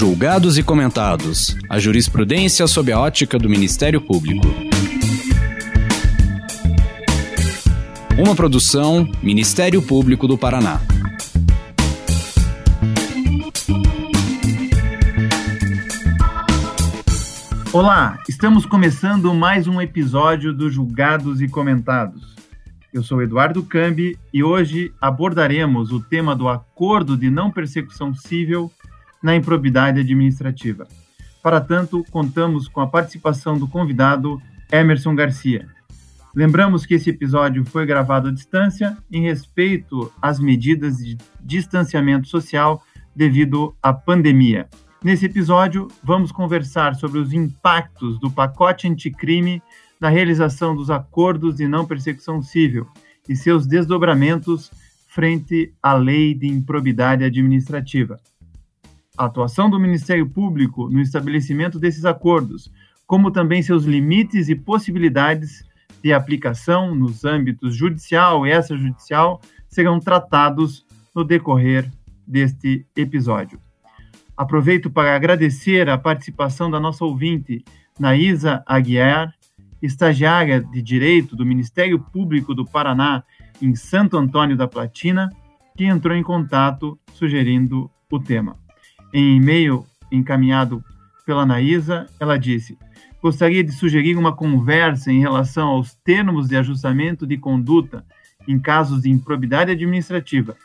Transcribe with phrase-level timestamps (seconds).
[0.00, 1.54] Julgados e comentados.
[1.68, 4.46] A jurisprudência sob a ótica do Ministério Público.
[8.18, 10.80] Uma produção Ministério Público do Paraná.
[17.70, 22.34] Olá, estamos começando mais um episódio do Julgados e Comentados.
[22.90, 28.72] Eu sou Eduardo Cambi e hoje abordaremos o tema do acordo de não persecução civil
[29.22, 30.86] na improbidade administrativa.
[31.42, 35.66] Para tanto, contamos com a participação do convidado Emerson Garcia.
[36.34, 42.82] Lembramos que esse episódio foi gravado à distância em respeito às medidas de distanciamento social
[43.14, 44.68] devido à pandemia.
[45.02, 49.62] Nesse episódio, vamos conversar sobre os impactos do pacote anticrime
[49.98, 52.86] na realização dos acordos de não persecução civil
[53.28, 54.70] e seus desdobramentos
[55.08, 58.20] frente à lei de improbidade administrativa.
[59.20, 62.72] A atuação do Ministério Público no estabelecimento desses acordos,
[63.06, 65.62] como também seus limites e possibilidades
[66.02, 71.92] de aplicação nos âmbitos judicial e extrajudicial, serão tratados no decorrer
[72.26, 73.60] deste episódio.
[74.34, 77.62] Aproveito para agradecer a participação da nossa ouvinte,
[77.98, 79.34] Naísa Aguiar,
[79.82, 83.22] estagiária de Direito do Ministério Público do Paraná
[83.60, 85.28] em Santo Antônio da Platina,
[85.76, 88.59] que entrou em contato sugerindo o tema.
[89.12, 90.84] Em e-mail encaminhado
[91.26, 92.78] pela Naísa, ela disse:
[93.22, 98.04] Gostaria de sugerir uma conversa em relação aos termos de ajustamento de conduta
[98.48, 100.56] em casos de improbidade administrativa,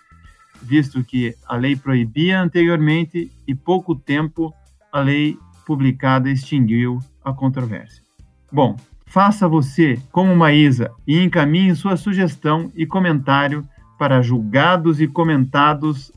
[0.61, 4.53] visto que a lei proibia anteriormente e pouco tempo
[4.91, 8.03] a lei publicada extinguiu a controvérsia.
[8.52, 8.77] Bom,
[9.15, 13.65] Faça você como Maísa e encaminhe sua sugestão e comentário
[13.97, 16.11] para julgados e comentados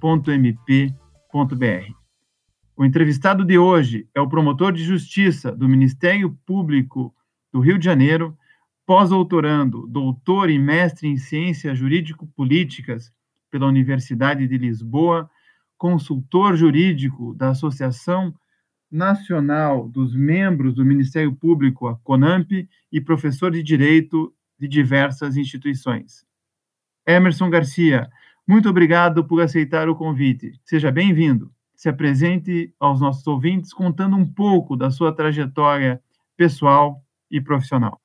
[0.00, 1.92] mppr.mp.br.
[2.76, 7.14] O entrevistado de hoje é o promotor de justiça do Ministério Público
[7.52, 8.36] do Rio de Janeiro,
[8.84, 13.12] pós-doutorando, doutor e mestre em ciências jurídico-políticas
[13.50, 15.30] pela Universidade de Lisboa,
[15.78, 18.34] consultor jurídico da Associação
[18.90, 26.26] nacional dos membros do Ministério Público, a CONAMP, e professor de Direito de diversas instituições.
[27.06, 28.08] Emerson Garcia,
[28.46, 30.52] muito obrigado por aceitar o convite.
[30.64, 31.50] Seja bem-vindo.
[31.74, 36.00] Se apresente aos nossos ouvintes contando um pouco da sua trajetória
[36.36, 38.00] pessoal e profissional.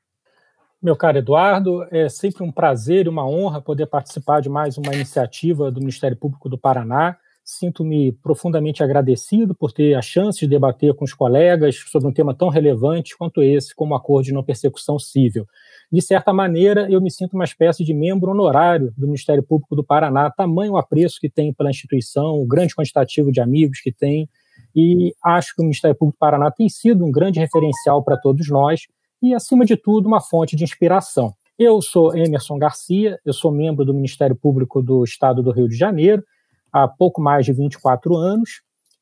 [0.81, 4.93] Meu caro Eduardo, é sempre um prazer e uma honra poder participar de mais uma
[4.93, 7.17] iniciativa do Ministério Público do Paraná
[7.51, 12.31] Sinto-me profundamente agradecido por ter a chance de debater com os colegas sobre um tema
[12.31, 15.47] tão relevante quanto esse, como o acordo de não persecução civil.
[15.91, 19.83] De certa maneira, eu me sinto uma espécie de membro honorário do Ministério Público do
[19.83, 24.29] Paraná, tamanho apreço que tem pela instituição, o grande quantitativo de amigos que tem,
[24.75, 28.47] e acho que o Ministério Público do Paraná tem sido um grande referencial para todos
[28.49, 28.81] nós
[29.21, 31.33] e, acima de tudo, uma fonte de inspiração.
[31.57, 35.75] Eu sou Emerson Garcia, eu sou membro do Ministério Público do Estado do Rio de
[35.75, 36.23] Janeiro,
[36.71, 38.61] há pouco mais de 24 anos.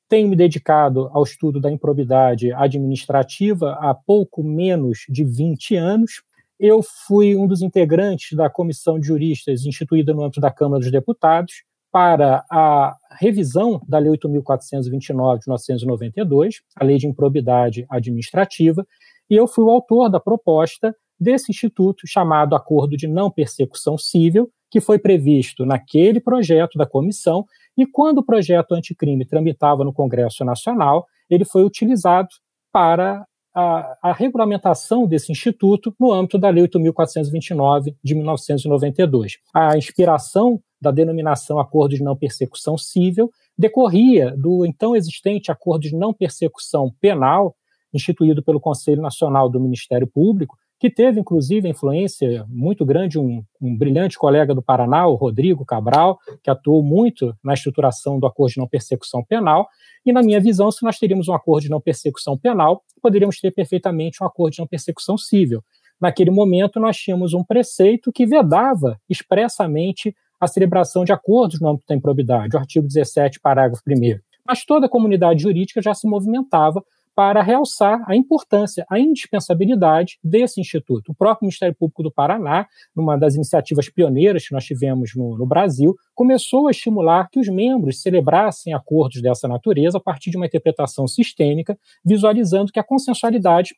[0.09, 6.23] Tenho me dedicado ao estudo da improbidade administrativa há pouco menos de 20 anos.
[6.59, 10.91] Eu fui um dos integrantes da comissão de juristas instituída no âmbito da Câmara dos
[10.91, 18.85] Deputados para a revisão da Lei 8.429 de 1992, a Lei de Improbidade Administrativa,
[19.29, 24.49] e eu fui o autor da proposta desse instituto chamado Acordo de Não Persecução Cível,
[24.69, 27.45] que foi previsto naquele projeto da comissão,
[27.77, 32.29] e quando o projeto anticrime tramitava no Congresso Nacional, ele foi utilizado
[32.71, 33.25] para
[33.59, 39.39] a, a regulamentação desse instituto no âmbito da Lei 8.429 de 1992.
[39.51, 45.95] A inspiração da denominação Acordo de Não Persecução Cível decorria do então existente Acordo de
[45.95, 47.55] Não Persecução Penal,
[47.91, 53.75] instituído pelo Conselho Nacional do Ministério Público, que teve, inclusive, influência muito grande, um, um,
[53.75, 58.59] brilhante colega do Paraná, o Rodrigo Cabral, que atuou muito na estruturação do acordo de
[58.59, 59.67] não persecução penal.
[60.05, 63.51] E, na minha visão, se nós teríamos um acordo de não persecução penal, poderíamos ter
[63.51, 65.63] perfeitamente um acordo de não persecução civil.
[65.99, 71.85] Naquele momento, nós tínhamos um preceito que vedava expressamente a celebração de acordos no âmbito
[71.89, 74.19] da improbidade, o artigo 17, parágrafo 1.
[74.47, 76.83] Mas toda a comunidade jurídica já se movimentava
[77.17, 81.11] para realçar a importância, a indispensabilidade desse instituto.
[81.11, 85.47] O próprio Ministério Público do Paraná, numa das iniciativas pioneiras que nós tivemos no, no,
[85.47, 90.45] Brasil, começou a estimular que os membros celebrassem acordos dessa natureza a partir de uma
[90.45, 91.75] interpretação sistêmica,
[92.05, 93.73] visualizando que a consensualidade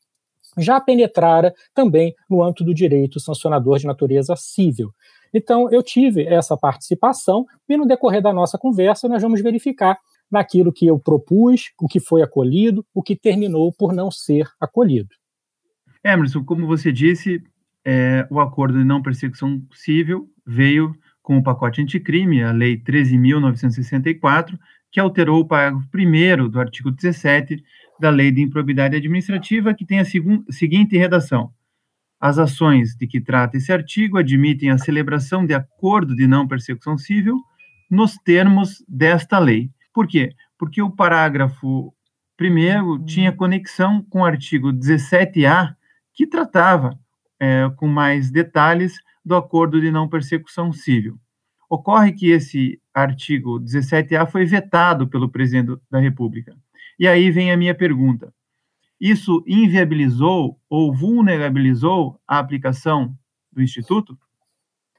[0.57, 4.89] já penetrara também no âmbito do direito sancionador de natureza civil.
[5.33, 9.97] Então, eu tive essa participação e no decorrer da nossa conversa nós vamos verificar
[10.31, 15.09] naquilo que eu propus, o que foi acolhido, o que terminou por não ser acolhido.
[16.03, 17.41] Emerson, como você disse,
[17.85, 24.57] é, o acordo de não persecução civil veio com o pacote anticrime, a Lei 13.964,
[24.91, 27.63] que alterou o parágrafo 1 do artigo 17
[27.99, 31.51] da Lei de Improbidade Administrativa, que tem a seguinte redação:
[32.19, 36.97] As ações de que trata esse artigo admitem a celebração de acordo de não persecução
[36.97, 37.37] civil
[37.89, 39.69] nos termos desta lei.
[39.99, 40.33] Por quê?
[40.57, 41.93] Porque o parágrafo
[42.37, 45.75] primeiro tinha conexão com o artigo 17A,
[46.13, 46.97] que tratava
[47.37, 48.93] é, com mais detalhes
[49.25, 51.19] do acordo de não persecução civil.
[51.69, 56.55] Ocorre que esse artigo 17A foi vetado pelo presidente da República.
[56.97, 58.33] E aí vem a minha pergunta:
[59.01, 63.13] isso inviabilizou ou vulnerabilizou a aplicação
[63.51, 64.17] do Instituto?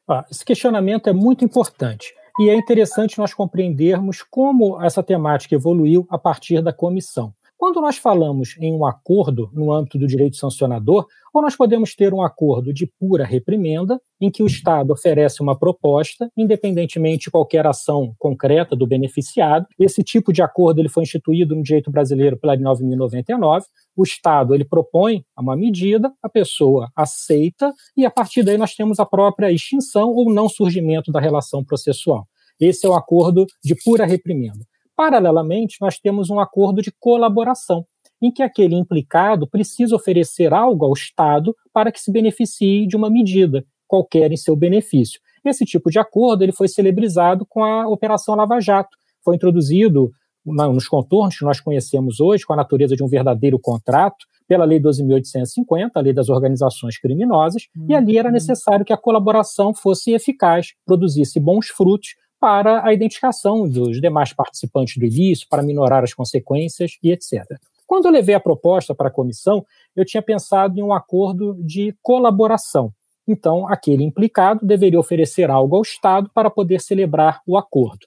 [0.06, 2.12] Ah, esse questionamento é muito importante.
[2.40, 7.34] E é interessante nós compreendermos como essa temática evoluiu a partir da comissão.
[7.54, 12.14] Quando nós falamos em um acordo no âmbito do direito sancionador, ou nós podemos ter
[12.14, 17.66] um acordo de pura reprimenda, em que o Estado oferece uma proposta, independentemente de qualquer
[17.66, 19.66] ação concreta do beneficiado.
[19.78, 23.64] Esse tipo de acordo ele foi instituído no direito brasileiro pela Lei 9.099.
[23.94, 28.98] O Estado ele propõe uma medida, a pessoa aceita, e a partir daí nós temos
[28.98, 32.26] a própria extinção ou não surgimento da relação processual.
[32.60, 34.64] Esse é o acordo de pura reprimenda.
[34.94, 37.86] Paralelamente, nós temos um acordo de colaboração,
[38.20, 43.08] em que aquele implicado precisa oferecer algo ao Estado para que se beneficie de uma
[43.08, 45.18] medida, qualquer em seu benefício.
[45.44, 48.96] Esse tipo de acordo ele foi celebrizado com a Operação Lava Jato.
[49.24, 50.10] Foi introduzido
[50.44, 54.80] nos contornos que nós conhecemos hoje, com a natureza de um verdadeiro contrato, pela Lei
[54.80, 57.86] 12.850, a Lei das Organizações Criminosas, uhum.
[57.88, 58.34] e ali era uhum.
[58.34, 64.96] necessário que a colaboração fosse eficaz, produzisse bons frutos para a identificação dos demais participantes
[64.96, 67.44] do ilícito, para minorar as consequências e etc.
[67.86, 69.64] Quando eu levei a proposta para a comissão,
[69.94, 72.92] eu tinha pensado em um acordo de colaboração.
[73.28, 78.06] Então, aquele implicado deveria oferecer algo ao Estado para poder celebrar o acordo.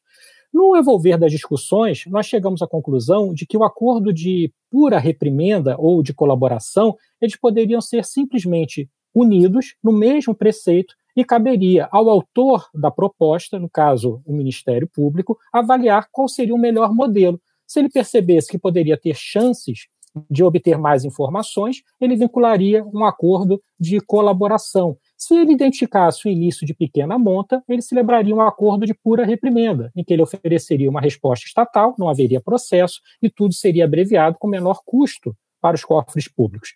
[0.54, 5.76] No evolver das discussões, nós chegamos à conclusão de que o acordo de pura reprimenda
[5.78, 12.68] ou de colaboração, eles poderiam ser simplesmente unidos no mesmo preceito e caberia ao autor
[12.74, 17.40] da proposta, no caso o Ministério Público, avaliar qual seria o melhor modelo.
[17.66, 19.88] Se ele percebesse que poderia ter chances
[20.30, 24.98] de obter mais informações, ele vincularia um acordo de colaboração.
[25.18, 29.92] Se ele identificasse o ilícito de pequena monta, ele celebraria um acordo de pura reprimenda,
[29.96, 34.48] em que ele ofereceria uma resposta estatal, não haveria processo e tudo seria abreviado com
[34.48, 36.74] menor custo para os cofres públicos.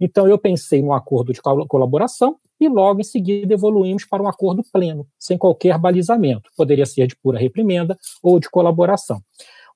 [0.00, 4.62] Então, eu pensei num acordo de colaboração e logo em seguida evoluímos para um acordo
[4.72, 6.50] pleno, sem qualquer balizamento.
[6.56, 9.22] Poderia ser de pura reprimenda ou de colaboração.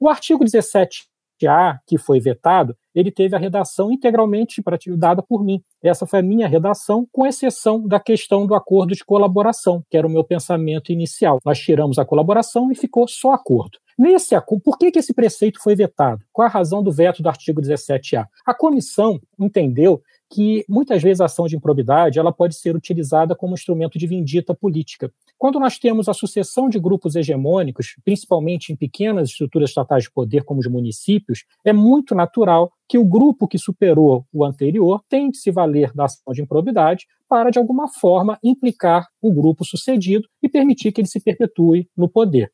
[0.00, 4.62] O artigo 17A, que foi vetado, ele teve a redação integralmente
[4.97, 5.62] dada por mim.
[5.82, 10.06] Essa foi a minha redação, com exceção da questão do acordo de colaboração, que era
[10.06, 11.38] o meu pensamento inicial.
[11.44, 13.79] Nós tiramos a colaboração e ficou só acordo.
[13.97, 16.23] Nesse acordo, por que, que esse preceito foi vetado?
[16.32, 18.27] Qual a razão do veto do artigo 17A?
[18.44, 20.03] A comissão entendeu
[20.35, 24.53] que muitas vezes a ação de improbidade ela pode ser utilizada como instrumento de vindita
[24.53, 25.13] política.
[25.39, 30.43] Quando nós temos a sucessão de grupos hegemônicos, principalmente em pequenas estruturas estatais de poder,
[30.43, 35.53] como os municípios, é muito natural que o grupo que superou o anterior tente se
[35.53, 40.91] valer da ação de improbidade para, de alguma forma, implicar o grupo sucedido e permitir
[40.91, 42.51] que ele se perpetue no poder.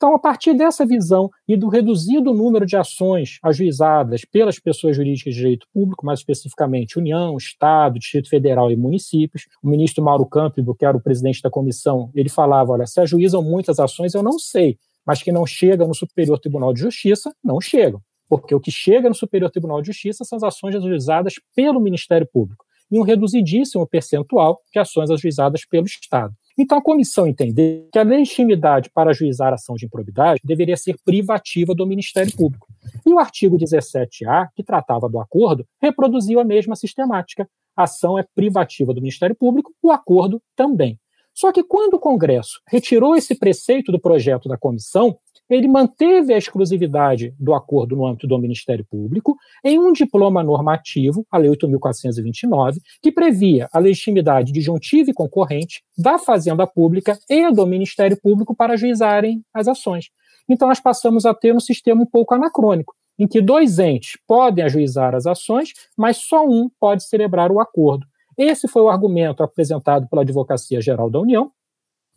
[0.00, 5.34] Então, a partir dessa visão e do reduzido número de ações ajuizadas pelas pessoas jurídicas
[5.34, 10.74] de direito público, mais especificamente União, Estado, Distrito Federal e municípios, o ministro Mauro Campbell,
[10.74, 14.38] que era o presidente da comissão, ele falava: olha, se ajuizam muitas ações, eu não
[14.38, 18.00] sei, mas que não chegam no Superior Tribunal de Justiça, não chegam.
[18.26, 22.26] Porque o que chega no Superior Tribunal de Justiça são as ações ajuizadas pelo Ministério
[22.32, 26.34] Público e um reduzidíssimo percentual de ações ajuizadas pelo Estado.
[26.62, 31.74] Então, a comissão entendeu que a legitimidade para ajuizar ação de improbidade deveria ser privativa
[31.74, 32.68] do Ministério Público.
[33.06, 37.48] E o artigo 17A, que tratava do acordo, reproduziu a mesma sistemática.
[37.74, 41.00] A ação é privativa do Ministério Público, o acordo também.
[41.32, 45.16] Só que quando o Congresso retirou esse preceito do projeto da comissão,
[45.50, 51.26] ele manteve a exclusividade do acordo no âmbito do Ministério Público em um diploma normativo,
[51.30, 57.66] a Lei 8.429, que previa a legitimidade disjuntiva e concorrente da Fazenda Pública e do
[57.66, 60.06] Ministério Público para ajuizarem as ações.
[60.48, 64.64] Então, nós passamos a ter um sistema um pouco anacrônico, em que dois entes podem
[64.64, 68.06] ajuizar as ações, mas só um pode celebrar o acordo.
[68.38, 71.52] Esse foi o argumento apresentado pela Advocacia Geral da União,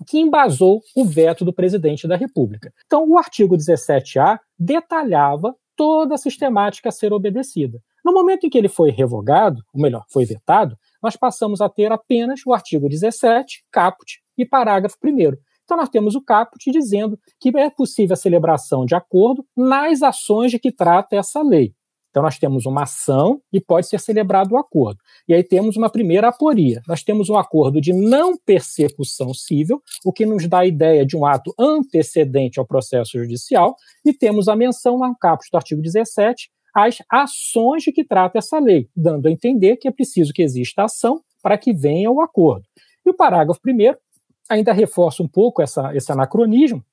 [0.03, 2.71] que embasou o veto do presidente da República.
[2.85, 7.79] Então, o artigo 17A detalhava toda a sistemática a ser obedecida.
[8.03, 11.91] No momento em que ele foi revogado, ou melhor, foi vetado, nós passamos a ter
[11.91, 15.33] apenas o artigo 17, caput e parágrafo 1.
[15.63, 20.51] Então, nós temos o caput dizendo que é possível a celebração de acordo nas ações
[20.51, 21.73] de que trata essa lei.
[22.13, 24.99] Então, nós temos uma ação e pode ser celebrado o acordo.
[25.27, 26.79] E aí temos uma primeira aporia.
[26.87, 31.17] Nós temos um acordo de não persecução civil, o que nos dá a ideia de
[31.17, 36.51] um ato antecedente ao processo judicial, e temos a menção no caput do artigo 17
[36.75, 40.83] às ações de que trata essa lei, dando a entender que é preciso que exista
[40.83, 42.63] ação para que venha o acordo.
[43.03, 43.97] E o parágrafo primeiro
[44.47, 46.83] ainda reforça um pouco essa, esse anacronismo,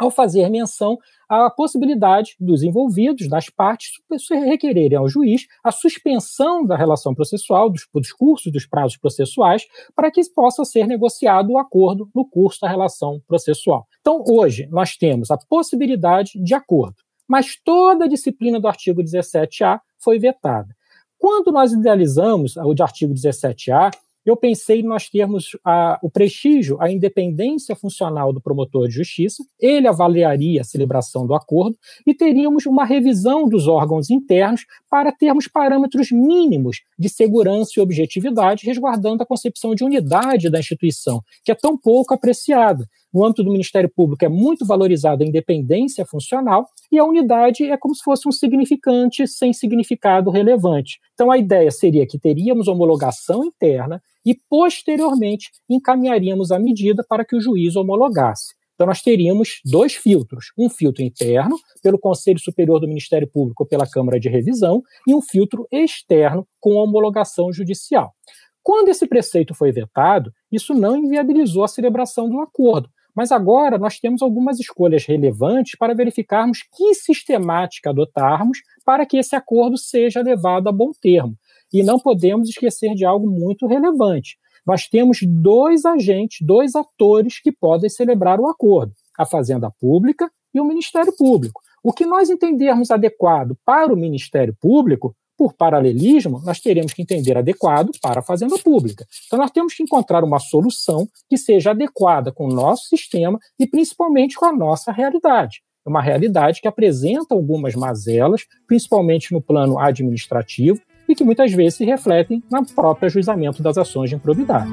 [0.00, 3.90] ao fazer menção à possibilidade dos envolvidos, das partes,
[4.30, 10.10] requererem ao juiz a suspensão da relação processual, dos, dos cursos dos prazos processuais, para
[10.10, 13.86] que possa ser negociado o acordo no curso da relação processual.
[14.00, 16.96] Então, hoje, nós temos a possibilidade de acordo,
[17.28, 20.74] mas toda a disciplina do artigo 17A foi vetada.
[21.18, 23.90] Quando nós idealizamos o de artigo 17A,
[24.24, 29.42] eu pensei em nós termos a, o prestígio, a independência funcional do promotor de justiça,
[29.58, 35.48] ele avaliaria a celebração do acordo e teríamos uma revisão dos órgãos internos para termos
[35.48, 41.54] parâmetros mínimos de segurança e objetividade, resguardando a concepção de unidade da instituição, que é
[41.54, 42.86] tão pouco apreciada.
[43.12, 47.76] No âmbito do Ministério Público é muito valorizada a independência funcional e a unidade é
[47.76, 51.00] como se fosse um significante sem significado relevante.
[51.14, 57.34] Então a ideia seria que teríamos homologação interna e posteriormente encaminharíamos a medida para que
[57.34, 58.54] o juiz homologasse.
[58.80, 63.68] Então, nós teríamos dois filtros: um filtro interno, pelo Conselho Superior do Ministério Público ou
[63.68, 68.14] pela Câmara de Revisão, e um filtro externo, com homologação judicial.
[68.62, 73.98] Quando esse preceito foi vetado, isso não inviabilizou a celebração do acordo, mas agora nós
[73.98, 80.68] temos algumas escolhas relevantes para verificarmos que sistemática adotarmos para que esse acordo seja levado
[80.68, 81.34] a bom termo.
[81.72, 84.36] E não podemos esquecer de algo muito relevante.
[84.66, 90.60] Nós temos dois agentes, dois atores que podem celebrar o acordo: a Fazenda Pública e
[90.60, 91.60] o Ministério Público.
[91.82, 97.38] O que nós entendermos adequado para o Ministério Público por paralelismo, nós teremos que entender
[97.38, 99.06] adequado para a fazenda pública.
[99.26, 103.66] Então, nós temos que encontrar uma solução que seja adequada com o nosso sistema e
[103.66, 105.62] principalmente com a nossa realidade.
[105.86, 110.78] É uma realidade que apresenta algumas mazelas, principalmente no plano administrativo,
[111.08, 114.70] e que muitas vezes se refletem no próprio ajuizamento das ações de improbidade.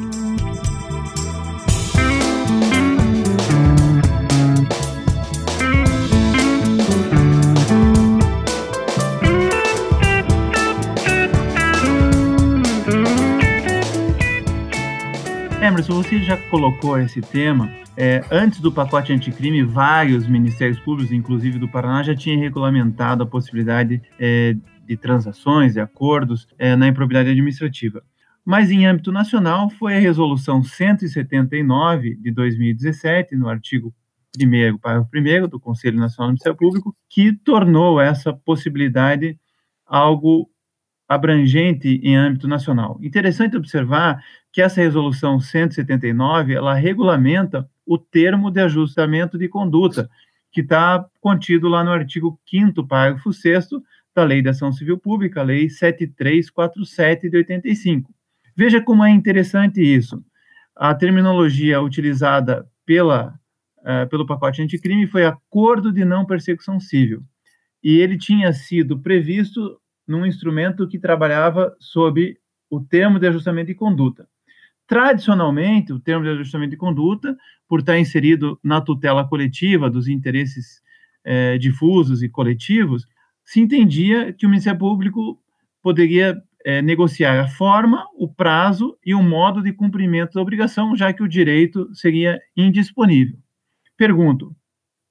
[15.77, 17.69] Emerson, você já colocou esse tema.
[17.96, 23.27] É, antes do pacote anticrime, vários ministérios públicos, inclusive do Paraná, já tinham regulamentado a
[23.27, 24.55] possibilidade é,
[24.88, 28.01] de transações e acordos é, na improbidade administrativa.
[28.43, 33.93] Mas em âmbito nacional foi a resolução 179 de 2017, no artigo
[34.36, 39.38] 1 parágrafo 1 do Conselho Nacional do Ministério Público, que tornou essa possibilidade
[39.86, 40.50] algo
[41.07, 43.00] abrangente em âmbito nacional.
[43.01, 44.19] Interessante observar
[44.51, 50.10] que essa resolução 179 ela regulamenta o termo de ajustamento de conduta,
[50.51, 53.70] que está contido lá no artigo 5 parágrafo 6
[54.16, 58.12] da Lei de Ação Civil Pública, Lei 7347 de 85.
[58.56, 60.24] Veja como é interessante isso.
[60.75, 63.39] A terminologia utilizada pela,
[63.80, 67.24] uh, pelo pacote anticrime foi acordo de não persecução civil.
[67.84, 72.36] E ele tinha sido previsto num instrumento que trabalhava sob
[72.70, 74.27] o termo de ajustamento de conduta.
[74.88, 80.82] Tradicionalmente, o termo de ajustamento de conduta, por estar inserido na tutela coletiva dos interesses
[81.25, 83.06] eh, difusos e coletivos,
[83.44, 85.39] se entendia que o Ministério Público
[85.82, 91.12] poderia eh, negociar a forma, o prazo e o modo de cumprimento da obrigação, já
[91.12, 93.38] que o direito seria indisponível.
[93.98, 94.56] Pergunto: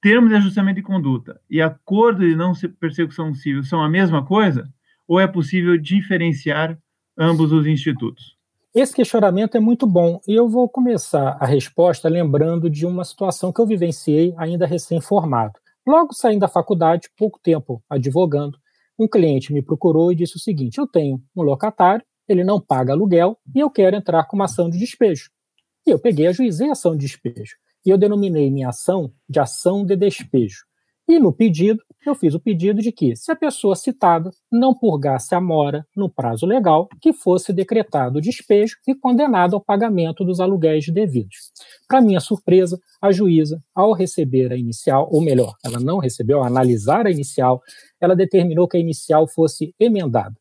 [0.01, 4.67] termo de ajustamento de conduta e acordo de não persecução civil são a mesma coisa?
[5.07, 6.77] ou é possível diferenciar
[7.17, 8.36] ambos os institutos?
[8.75, 13.51] Esse questionamento é muito bom e eu vou começar a resposta lembrando de uma situação
[13.51, 15.53] que eu vivenciei ainda recém-formado.
[15.87, 18.57] Logo saindo da faculdade, pouco tempo advogando,
[18.99, 22.91] um cliente me procurou e disse o seguinte: Eu tenho um locatário, ele não paga
[22.93, 25.29] aluguel e eu quero entrar com uma ação de despejo.
[25.85, 27.55] E eu peguei, ajuizei a ação de despejo.
[27.85, 30.65] E eu denominei minha ação de ação de despejo.
[31.09, 35.33] E no pedido, eu fiz o pedido de que, se a pessoa citada não purgasse
[35.33, 40.41] a mora no prazo legal, que fosse decretado o despejo e condenado ao pagamento dos
[40.41, 41.51] aluguéis devidos.
[41.87, 46.45] Para minha surpresa, a juíza, ao receber a inicial, ou melhor, ela não recebeu, ao
[46.45, 47.61] analisar a inicial,
[48.01, 50.35] ela determinou que a inicial fosse emendada.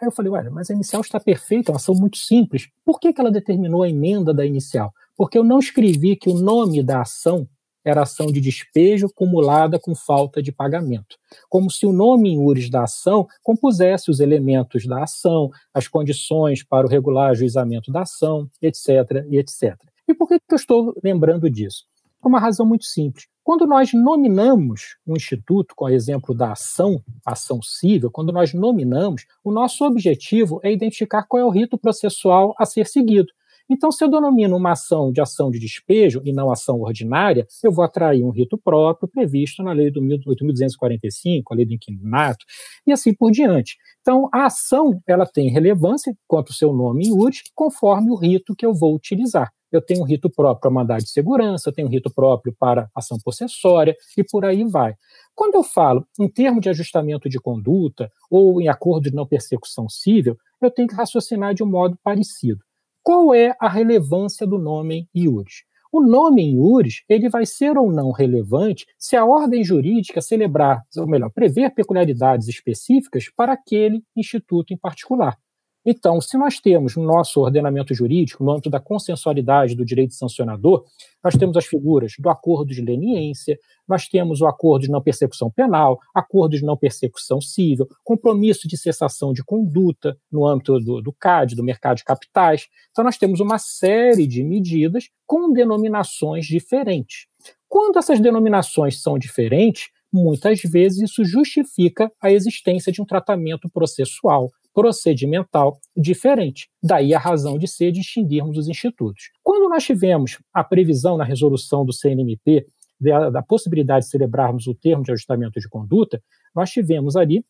[0.00, 2.68] Aí eu falei, olha, mas a inicial está perfeita, é uma ação muito simples.
[2.84, 4.92] Por que, que ela determinou a emenda da inicial?
[5.16, 7.46] Porque eu não escrevi que o nome da ação
[7.84, 11.16] era ação de despejo acumulada com falta de pagamento.
[11.48, 16.62] Como se o nome em URIs da ação compusesse os elementos da ação, as condições
[16.62, 19.24] para o regular ajuizamento da ação, etc.
[19.28, 19.76] e etc.
[20.08, 21.84] E por que eu estou lembrando disso?
[22.20, 23.26] Por uma razão muito simples.
[23.42, 29.24] Quando nós nominamos um instituto, com o exemplo da ação, ação civil, quando nós nominamos,
[29.42, 33.32] o nosso objetivo é identificar qual é o rito processual a ser seguido.
[33.70, 37.70] Então, se eu denomino uma ação de ação de despejo e não ação ordinária, eu
[37.70, 42.44] vou atrair um rito próprio previsto na lei do 8.245, a lei do inquilinato,
[42.84, 43.76] e assim por diante.
[44.00, 48.56] Então, a ação ela tem relevância quanto o seu nome em URI, conforme o rito
[48.56, 49.52] que eu vou utilizar.
[49.70, 52.90] Eu tenho um rito próprio para mandar de segurança, eu tenho um rito próprio para
[52.92, 54.94] ação possessória e por aí vai.
[55.32, 59.88] Quando eu falo em termos de ajustamento de conduta ou em acordo de não persecução
[59.88, 62.60] civil, eu tenho que raciocinar de um modo parecido.
[63.02, 65.64] Qual é a relevância do nome iuris?
[65.92, 71.06] O nome iuris ele vai ser ou não relevante se a ordem jurídica celebrar, ou
[71.06, 75.36] melhor, prever peculiaridades específicas para aquele instituto em particular.
[75.84, 80.84] Então, se nós temos no nosso ordenamento jurídico, no âmbito da consensualidade do direito sancionador,
[81.24, 83.58] nós temos as figuras do acordo de leniência,
[83.88, 88.76] nós temos o acordo de não persecução penal, acordo de não persecução civil, compromisso de
[88.76, 92.68] cessação de conduta no âmbito do, do CAD, do mercado de capitais.
[92.90, 97.26] Então, nós temos uma série de medidas com denominações diferentes.
[97.68, 104.50] Quando essas denominações são diferentes, muitas vezes isso justifica a existência de um tratamento processual
[104.74, 106.68] procedimental diferente.
[106.82, 109.30] Daí a razão de ser distinguirmos os institutos.
[109.42, 112.66] Quando nós tivemos a previsão na resolução do CNMP
[113.00, 116.22] da, da possibilidade de celebrarmos o termo de ajustamento de conduta,
[116.54, 117.44] nós tivemos ali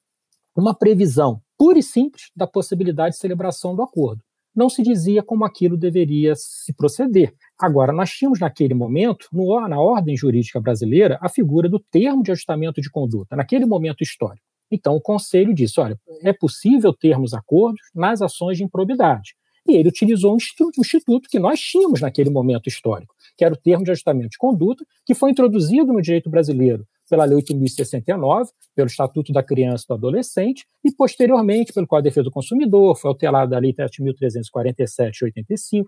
[0.57, 4.23] uma previsão pura e simples da possibilidade de celebração do acordo.
[4.55, 7.33] Não se dizia como aquilo deveria se proceder.
[7.59, 12.33] Agora, nós tínhamos naquele momento, no, na ordem jurídica brasileira, a figura do termo de
[12.33, 14.50] ajustamento de conduta, naquele momento histórico.
[14.71, 19.35] Então, o conselho disse: olha, é possível termos acordos nas ações de improbidade.
[19.69, 20.39] E ele utilizou um
[20.79, 24.85] instituto que nós tínhamos naquele momento histórico, que era o termo de ajustamento de conduta,
[25.05, 29.95] que foi introduzido no direito brasileiro pela Lei 8.069, pelo Estatuto da Criança e do
[29.95, 35.87] Adolescente, e posteriormente pelo Código de Defesa do Consumidor, foi alterada a Lei 7.347-85,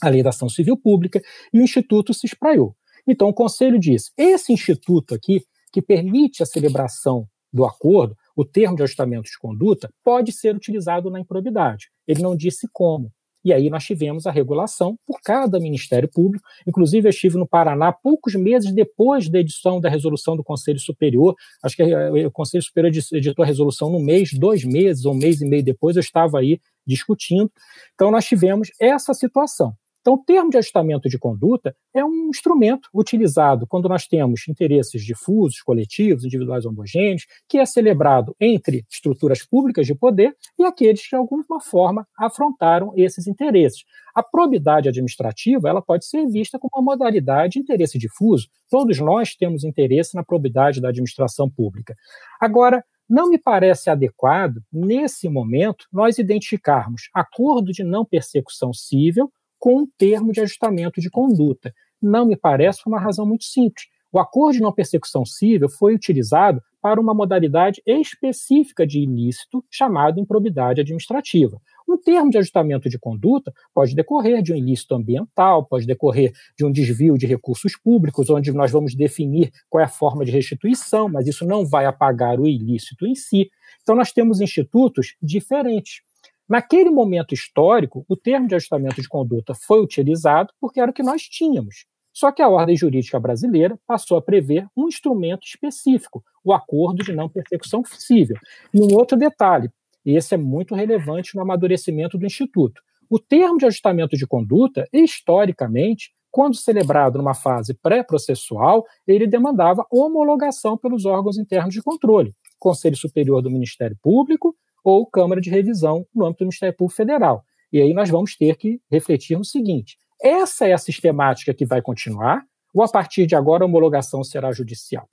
[0.00, 1.20] a Lei da Ação Civil Pública,
[1.52, 2.74] e o Instituto se espraiou.
[3.06, 8.76] Então, o Conselho diz: esse instituto aqui, que permite a celebração do acordo, o termo
[8.76, 11.88] de ajustamento de conduta pode ser utilizado na improbidade.
[12.06, 13.10] Ele não disse como.
[13.44, 16.44] E aí nós tivemos a regulação por cada Ministério Público.
[16.66, 21.34] Inclusive, eu estive no Paraná poucos meses depois da edição da resolução do Conselho Superior.
[21.62, 25.16] Acho que eh, o Conselho Superior editou a resolução no mês, dois meses ou um
[25.16, 27.50] mês e meio depois, eu estava aí discutindo.
[27.94, 29.72] Então, nós tivemos essa situação.
[30.08, 35.04] Então, o termo de ajustamento de conduta é um instrumento utilizado quando nós temos interesses
[35.04, 41.10] difusos, coletivos, individuais homogêneos, que é celebrado entre estruturas públicas de poder e aqueles que,
[41.10, 43.84] de alguma forma, afrontaram esses interesses.
[44.14, 48.48] A probidade administrativa ela pode ser vista como uma modalidade de interesse difuso.
[48.70, 51.94] Todos nós temos interesse na probidade da administração pública.
[52.40, 59.82] Agora, não me parece adequado, nesse momento, nós identificarmos acordo de não persecução civil com
[59.82, 61.72] um termo de ajustamento de conduta.
[62.00, 63.86] Não me parece uma razão muito simples.
[64.10, 70.20] O acordo de não persecução civil foi utilizado para uma modalidade específica de ilícito chamado
[70.20, 71.60] improbidade administrativa.
[71.86, 76.64] Um termo de ajustamento de conduta pode decorrer de um ilícito ambiental, pode decorrer de
[76.64, 81.08] um desvio de recursos públicos, onde nós vamos definir qual é a forma de restituição,
[81.08, 83.50] mas isso não vai apagar o ilícito em si.
[83.82, 86.02] Então, nós temos institutos diferentes.
[86.48, 91.02] Naquele momento histórico, o termo de ajustamento de conduta foi utilizado porque era o que
[91.02, 91.84] nós tínhamos.
[92.12, 97.12] Só que a ordem jurídica brasileira passou a prever um instrumento específico, o acordo de
[97.12, 98.36] não persecução civil.
[98.72, 99.70] E um outro detalhe,
[100.04, 102.80] e esse é muito relevante no amadurecimento do Instituto.
[103.10, 110.76] O termo de ajustamento de conduta, historicamente, quando celebrado numa fase pré-processual, ele demandava homologação
[110.76, 114.56] pelos órgãos internos de controle, Conselho Superior do Ministério Público,
[114.88, 117.44] ou Câmara de Revisão no âmbito do Ministério Público Federal.
[117.70, 121.82] E aí nós vamos ter que refletir no seguinte: essa é a sistemática que vai
[121.82, 125.06] continuar, ou a partir de agora a homologação será judicial?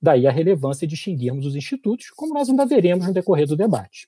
[0.00, 4.06] Daí a relevância de distinguirmos os institutos, como nós ainda veremos no decorrer do debate.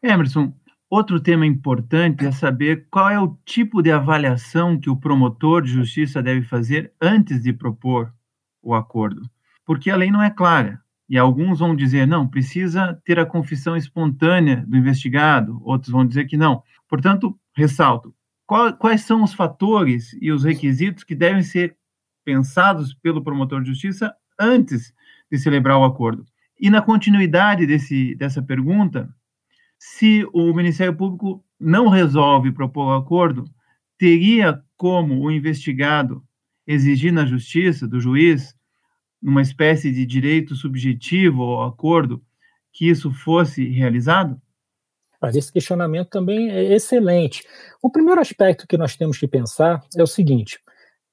[0.00, 0.52] Emerson,
[0.88, 5.72] outro tema importante é saber qual é o tipo de avaliação que o promotor de
[5.72, 8.14] justiça deve fazer antes de propor
[8.62, 9.22] o acordo.
[9.66, 10.80] Porque a lei não é clara.
[11.12, 16.24] E alguns vão dizer, não, precisa ter a confissão espontânea do investigado, outros vão dizer
[16.24, 16.62] que não.
[16.88, 18.14] Portanto, ressalto,
[18.46, 21.76] qual, quais são os fatores e os requisitos que devem ser
[22.24, 24.94] pensados pelo promotor de justiça antes
[25.30, 26.24] de celebrar o acordo?
[26.58, 29.14] E na continuidade desse, dessa pergunta,
[29.78, 33.44] se o Ministério Público não resolve propor o acordo,
[33.98, 36.24] teria como o investigado
[36.66, 38.56] exigir na justiça do juiz
[39.22, 42.22] numa espécie de direito subjetivo ao acordo,
[42.72, 44.40] que isso fosse realizado?
[45.34, 47.44] Esse questionamento também é excelente.
[47.80, 50.58] O primeiro aspecto que nós temos que pensar é o seguinte: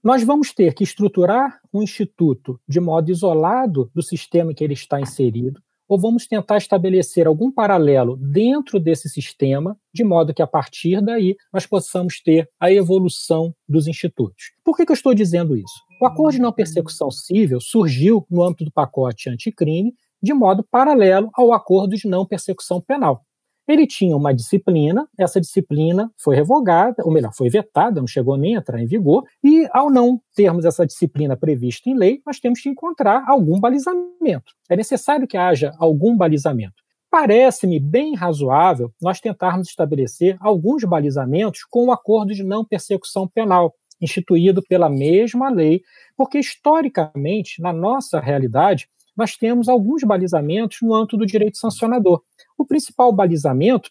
[0.04, 4.74] nós vamos ter que estruturar um instituto de modo isolado do sistema em que ele
[4.74, 10.48] está inserido, ou vamos tentar estabelecer algum paralelo dentro desse sistema, de modo que a
[10.48, 14.54] partir daí nós possamos ter a evolução dos institutos.
[14.63, 15.88] Por que, que eu estou dizendo isso?
[16.00, 21.30] O acordo de não persecução civil surgiu no âmbito do pacote anticrime de modo paralelo
[21.34, 23.26] ao acordo de não persecução penal.
[23.68, 28.56] Ele tinha uma disciplina, essa disciplina foi revogada, ou melhor, foi vetada, não chegou nem
[28.56, 32.62] a entrar em vigor, e ao não termos essa disciplina prevista em lei, nós temos
[32.62, 34.54] que encontrar algum balizamento.
[34.70, 36.82] É necessário que haja algum balizamento.
[37.12, 43.76] Parece-me bem razoável nós tentarmos estabelecer alguns balizamentos com o acordo de não persecução penal,
[44.02, 45.82] instituído pela mesma lei,
[46.16, 52.22] porque historicamente, na nossa realidade, nós temos alguns balizamentos no âmbito do direito sancionador.
[52.58, 53.90] O principal balizamento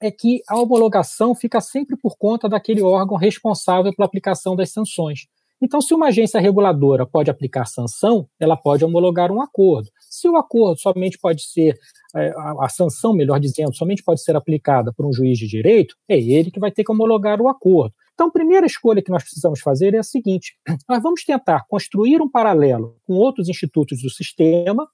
[0.00, 5.26] é que a homologação fica sempre por conta daquele órgão responsável pela aplicação das sanções.
[5.60, 9.90] Então, se uma agência reguladora pode aplicar sanção, ela pode homologar um acordo.
[10.08, 11.76] Se o acordo somente pode ser,
[12.14, 16.16] é, a sanção, melhor dizendo, somente pode ser aplicada por um juiz de direito, é
[16.16, 17.92] ele que vai ter que homologar o acordo.
[18.18, 20.58] Então, a primeira escolha que nós precisamos fazer é a seguinte:
[20.90, 24.88] nós vamos tentar construir um paralelo com outros institutos do sistema,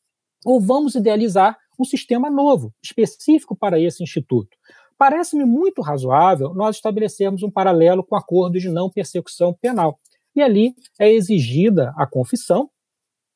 [0.44, 4.54] ou vamos idealizar um sistema novo, específico para esse instituto.
[4.98, 9.98] Parece-me muito razoável nós estabelecermos um paralelo com acordos de não persecução penal.
[10.36, 12.68] E ali é exigida a confissão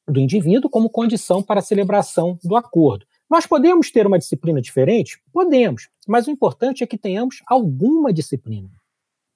[0.07, 3.07] do indivíduo como condição para a celebração do acordo.
[3.29, 5.18] Nós podemos ter uma disciplina diferente?
[5.33, 8.68] Podemos, mas o importante é que tenhamos alguma disciplina.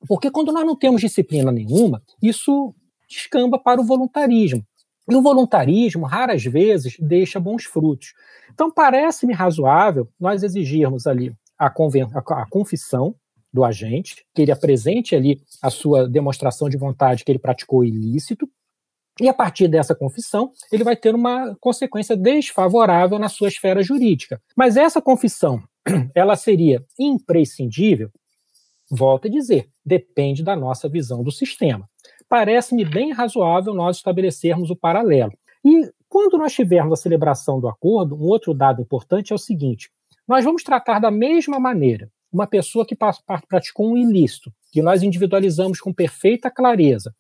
[0.07, 2.75] Porque quando nós não temos disciplina nenhuma, isso
[3.09, 4.65] descamba para o voluntarismo.
[5.09, 8.15] E o voluntarismo, raras vezes, deixa bons frutos.
[8.53, 13.15] Então, parece-me razoável nós exigirmos ali a, a, confissão
[13.53, 18.49] do agente, que ele apresente ali a sua demonstração de vontade que ele praticou ilícito,
[19.21, 24.41] e a partir dessa confissão, ele vai ter uma consequência desfavorável na sua esfera jurídica.
[24.57, 25.63] Mas essa confissão,
[26.15, 28.11] ela seria imprescindível
[28.95, 31.89] Volto a dizer, depende da nossa visão do sistema.
[32.29, 35.33] Parece-me bem razoável nós estabelecermos o paralelo.
[35.65, 39.91] E quando nós tivermos a celebração do acordo, um outro dado importante é o seguinte:
[40.29, 42.95] nós vamos tratar da mesma maneira uma pessoa que
[43.49, 47.15] praticou um ilícito, que nós individualizamos com perfeita clareza,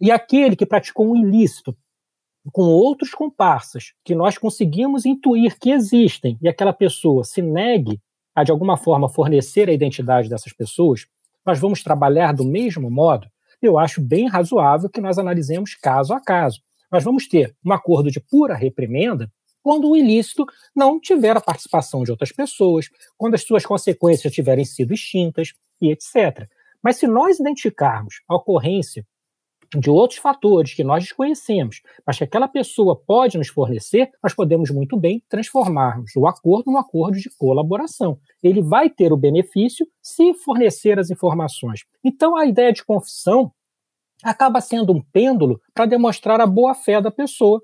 [0.00, 1.76] e aquele que praticou um ilícito
[2.52, 8.00] com outros comparsas, que nós conseguimos intuir que existem, e aquela pessoa se negue
[8.34, 11.06] a de alguma forma fornecer a identidade dessas pessoas,
[11.44, 13.28] nós vamos trabalhar do mesmo modo?
[13.60, 16.60] Eu acho bem razoável que nós analisemos caso a caso.
[16.90, 19.30] Nós vamos ter um acordo de pura reprimenda
[19.62, 24.64] quando o ilícito não tiver a participação de outras pessoas, quando as suas consequências tiverem
[24.64, 26.48] sido extintas e etc.
[26.82, 29.06] Mas se nós identificarmos a ocorrência
[29.78, 34.70] de outros fatores que nós desconhecemos, mas que aquela pessoa pode nos fornecer, nós podemos
[34.70, 38.18] muito bem transformarmos o acordo num acordo de colaboração.
[38.42, 41.84] Ele vai ter o benefício se fornecer as informações.
[42.02, 43.52] Então, a ideia de confissão
[44.22, 47.62] acaba sendo um pêndulo para demonstrar a boa-fé da pessoa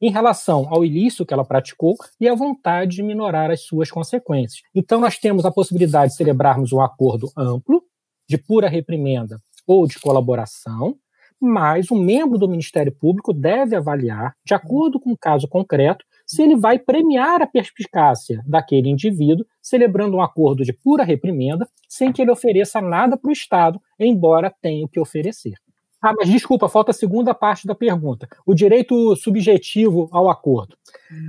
[0.00, 4.62] em relação ao ilícito que ela praticou e a vontade de minorar as suas consequências.
[4.74, 7.82] Então, nós temos a possibilidade de celebrarmos um acordo amplo,
[8.28, 10.96] de pura reprimenda ou de colaboração,
[11.40, 16.42] mas o membro do Ministério Público deve avaliar, de acordo com o caso concreto, se
[16.42, 22.20] ele vai premiar a perspicácia daquele indivíduo, celebrando um acordo de pura reprimenda, sem que
[22.20, 25.54] ele ofereça nada para o Estado, embora tenha o que oferecer.
[26.00, 28.28] Ah, mas desculpa, falta a segunda parte da pergunta.
[28.46, 30.76] O direito subjetivo ao acordo.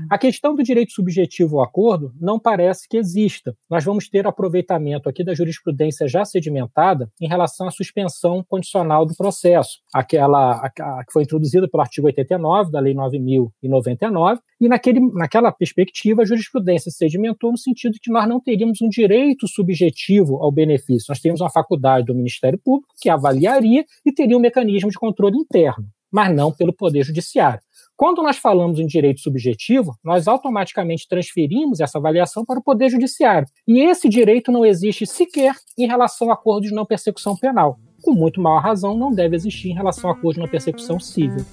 [0.09, 3.55] A questão do direito subjetivo ao acordo não parece que exista.
[3.69, 9.15] Nós vamos ter aproveitamento aqui da jurisprudência já sedimentada em relação à suspensão condicional do
[9.15, 16.21] processo, aquela que foi introduzida pelo artigo 89 da Lei 9.099, e naquele, naquela perspectiva
[16.21, 21.05] a jurisprudência sedimentou no sentido de que nós não teríamos um direito subjetivo ao benefício,
[21.09, 25.37] nós teríamos uma faculdade do Ministério Público que avaliaria e teria um mecanismo de controle
[25.37, 27.61] interno, mas não pelo Poder Judiciário.
[27.95, 33.47] Quando nós falamos em direito subjetivo, nós automaticamente transferimos essa avaliação para o Poder Judiciário.
[33.67, 37.77] E esse direito não existe sequer em relação a acordos de não persecução penal.
[38.01, 41.45] Com muito maior razão, não deve existir em relação a acordos de não persecução civil.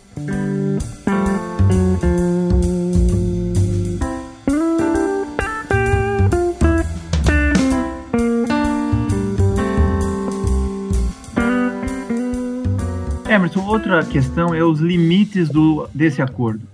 [13.37, 16.67] Emerson, outra questão é os limites do, desse acordo.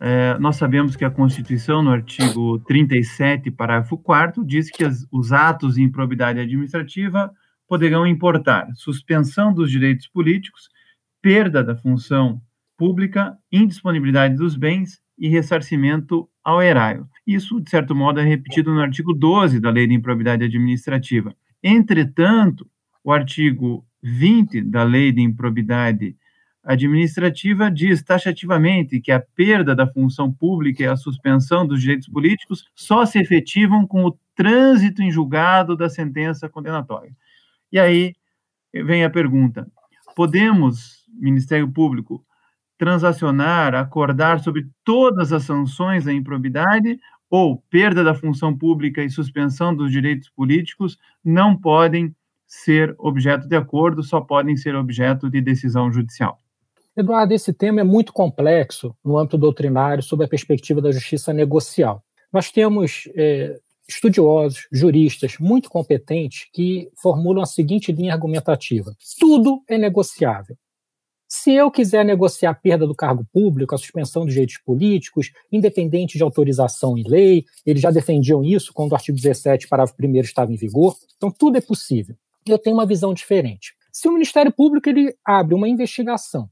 [0.00, 5.32] É, nós sabemos que a Constituição, no artigo 37, parágrafo 4 diz que as, os
[5.32, 7.32] atos de improbidade administrativa
[7.68, 10.68] poderão importar suspensão dos direitos políticos,
[11.22, 12.42] perda da função
[12.76, 17.06] pública, indisponibilidade dos bens e ressarcimento ao erário.
[17.24, 21.32] Isso, de certo modo, é repetido no artigo 12 da Lei de Improbidade Administrativa.
[21.62, 22.68] Entretanto,
[23.04, 26.16] o artigo 20 da Lei de Improbidade
[26.64, 32.64] Administrativa diz taxativamente que a perda da função pública e a suspensão dos direitos políticos
[32.74, 37.12] só se efetivam com o trânsito em julgado da sentença condenatória.
[37.72, 38.14] E aí
[38.72, 39.66] vem a pergunta:
[40.14, 42.24] podemos, Ministério Público,
[42.78, 49.74] transacionar, acordar sobre todas as sanções da improbidade ou perda da função pública e suspensão
[49.74, 52.14] dos direitos políticos não podem
[52.52, 56.38] ser objeto de acordo, só podem ser objeto de decisão judicial.
[56.94, 62.02] Eduardo, esse tema é muito complexo no âmbito doutrinário sob a perspectiva da justiça negocial.
[62.30, 69.78] Nós temos é, estudiosos, juristas muito competentes que formulam a seguinte linha argumentativa: tudo é
[69.78, 70.54] negociável.
[71.26, 76.18] Se eu quiser negociar a perda do cargo público, a suspensão dos direitos políticos, independente
[76.18, 80.52] de autorização e lei, eles já defendiam isso quando o artigo 17, parágrafo 1 estava
[80.52, 82.14] em vigor, então tudo é possível
[82.50, 83.74] eu tenho uma visão diferente.
[83.92, 86.48] Se o Ministério Público ele abre uma investigação,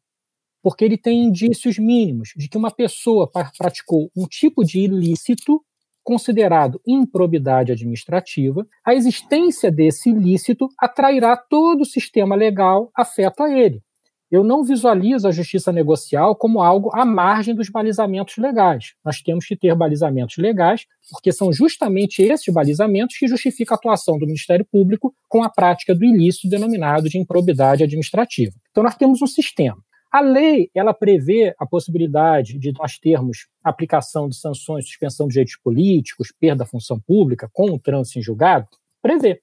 [0.62, 5.64] porque ele tem indícios mínimos de que uma pessoa praticou um tipo de ilícito
[6.02, 13.82] considerado improbidade administrativa, a existência desse ilícito atrairá todo o sistema legal afeto a ele
[14.30, 18.94] eu não visualizo a justiça negocial como algo à margem dos balizamentos legais.
[19.04, 24.18] Nós temos que ter balizamentos legais, porque são justamente esses balizamentos que justificam a atuação
[24.18, 28.52] do Ministério Público com a prática do ilícito denominado de improbidade administrativa.
[28.70, 29.76] Então, nós temos um sistema.
[30.12, 35.56] A lei, ela prevê a possibilidade de nós termos aplicação de sanções, suspensão de direitos
[35.62, 38.66] políticos, perda da função pública, com o trânsito em julgado,
[39.00, 39.40] prevê.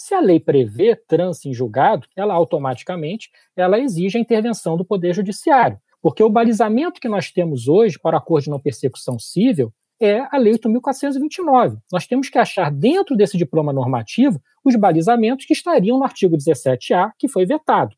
[0.00, 5.14] Se a lei prevê trânsito em julgado, ela automaticamente ela exige a intervenção do Poder
[5.14, 10.20] Judiciário, porque o balizamento que nós temos hoje para acordo de não persecução civil é
[10.32, 11.76] a Lei 8.429.
[11.92, 17.12] Nós temos que achar dentro desse diploma normativo os balizamentos que estariam no artigo 17A,
[17.18, 17.94] que foi vetado.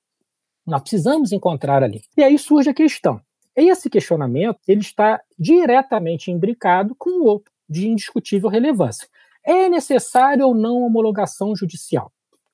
[0.67, 2.01] Nós precisamos encontrar ali.
[2.17, 3.21] E aí surge a questão.
[3.55, 9.07] Esse questionamento ele está diretamente imbricado com o outro, de indiscutível relevância.
[9.45, 12.13] É necessária ou não homologação judicial?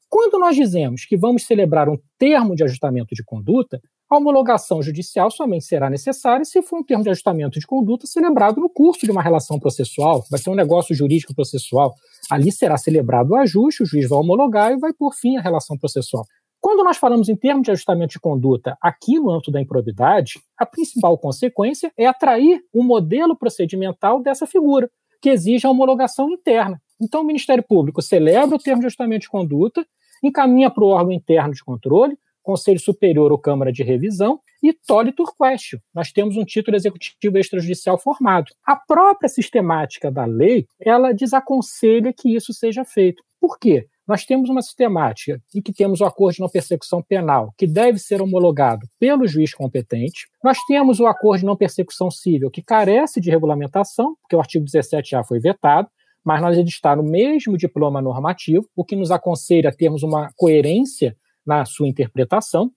[0.08, 3.78] Quando nós dizemos que vamos celebrar um termo de ajustamento de conduta,
[4.10, 8.58] a homologação judicial somente será necessária se for um termo de ajustamento de conduta celebrado
[8.58, 11.94] no curso de uma relação processual, vai ser um negócio jurídico processual.
[12.30, 15.76] Ali será celebrado o ajuste, o juiz vai homologar e vai por fim a relação
[15.76, 16.24] processual.
[16.58, 20.64] Quando nós falamos em termos de ajustamento de conduta aqui no âmbito da improbidade, a
[20.64, 26.80] principal consequência é atrair o um modelo procedimental dessa figura que exige a homologação interna.
[27.00, 29.86] Então, o Ministério Público celebra o termo de ajustamento de conduta,
[30.22, 35.12] encaminha para o órgão interno de controle, Conselho Superior ou Câmara de Revisão, e tole
[35.12, 35.80] turquestio.
[35.94, 38.52] Nós temos um título executivo extrajudicial formado.
[38.64, 43.22] A própria sistemática da lei, ela desaconselha que isso seja feito.
[43.40, 43.86] Por quê?
[44.08, 47.98] Nós temos uma sistemática em que temos o acordo de não persecução penal, que deve
[47.98, 50.26] ser homologado pelo juiz competente.
[50.42, 54.64] Nós temos o acordo de não persecução civil, que carece de regulamentação, porque o artigo
[54.64, 55.88] 17 já foi vetado,
[56.24, 60.30] mas nós ele está no mesmo diploma normativo, o que nos aconselha a termos uma
[60.36, 61.14] coerência
[61.46, 62.72] na sua interpretação.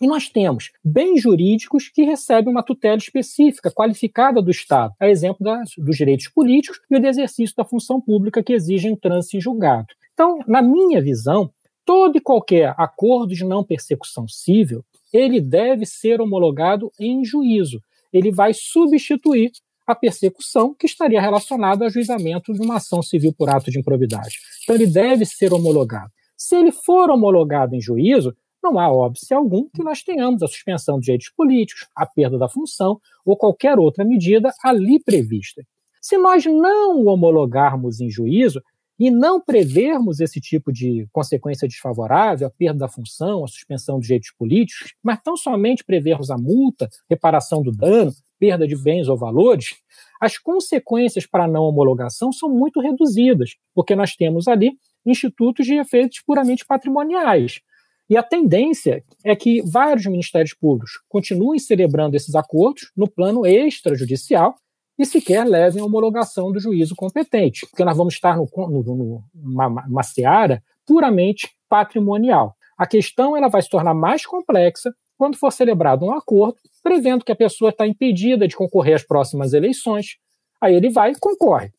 [0.00, 5.44] E nós temos bens jurídicos que recebem uma tutela específica, qualificada do Estado, a exemplo
[5.44, 9.86] das, dos direitos políticos e do exercício da função pública que exigem trânsito em julgado.
[10.16, 11.50] Então, na minha visão,
[11.84, 17.82] todo e qualquer acordo de não persecução civil, ele deve ser homologado em juízo.
[18.10, 19.52] Ele vai substituir
[19.86, 24.38] a persecução que estaria relacionada ao juizamento de uma ação civil por ato de improbidade.
[24.62, 26.10] Então, ele deve ser homologado.
[26.34, 30.98] Se ele for homologado em juízo, não há óbice algum que nós tenhamos a suspensão
[30.98, 35.62] de direitos políticos, a perda da função ou qualquer outra medida ali prevista.
[36.00, 38.62] Se nós não o homologarmos em juízo
[38.98, 44.06] e não prevermos esse tipo de consequência desfavorável, a perda da função, a suspensão de
[44.06, 49.16] direitos políticos, mas tão somente prevermos a multa, reparação do dano, perda de bens ou
[49.16, 49.74] valores,
[50.20, 54.72] as consequências para a não homologação são muito reduzidas, porque nós temos ali
[55.04, 57.60] institutos de efeitos puramente patrimoniais.
[58.08, 64.54] E a tendência é que vários ministérios públicos continuem celebrando esses acordos no plano extrajudicial
[64.98, 69.86] e sequer levem a homologação do juízo competente, porque nós vamos estar no, no, numa,
[69.86, 72.56] numa seara puramente patrimonial.
[72.78, 77.32] A questão ela vai se tornar mais complexa quando for celebrado um acordo prevendo que
[77.32, 80.16] a pessoa está impedida de concorrer às próximas eleições.
[80.60, 81.72] Aí ele vai e concorre.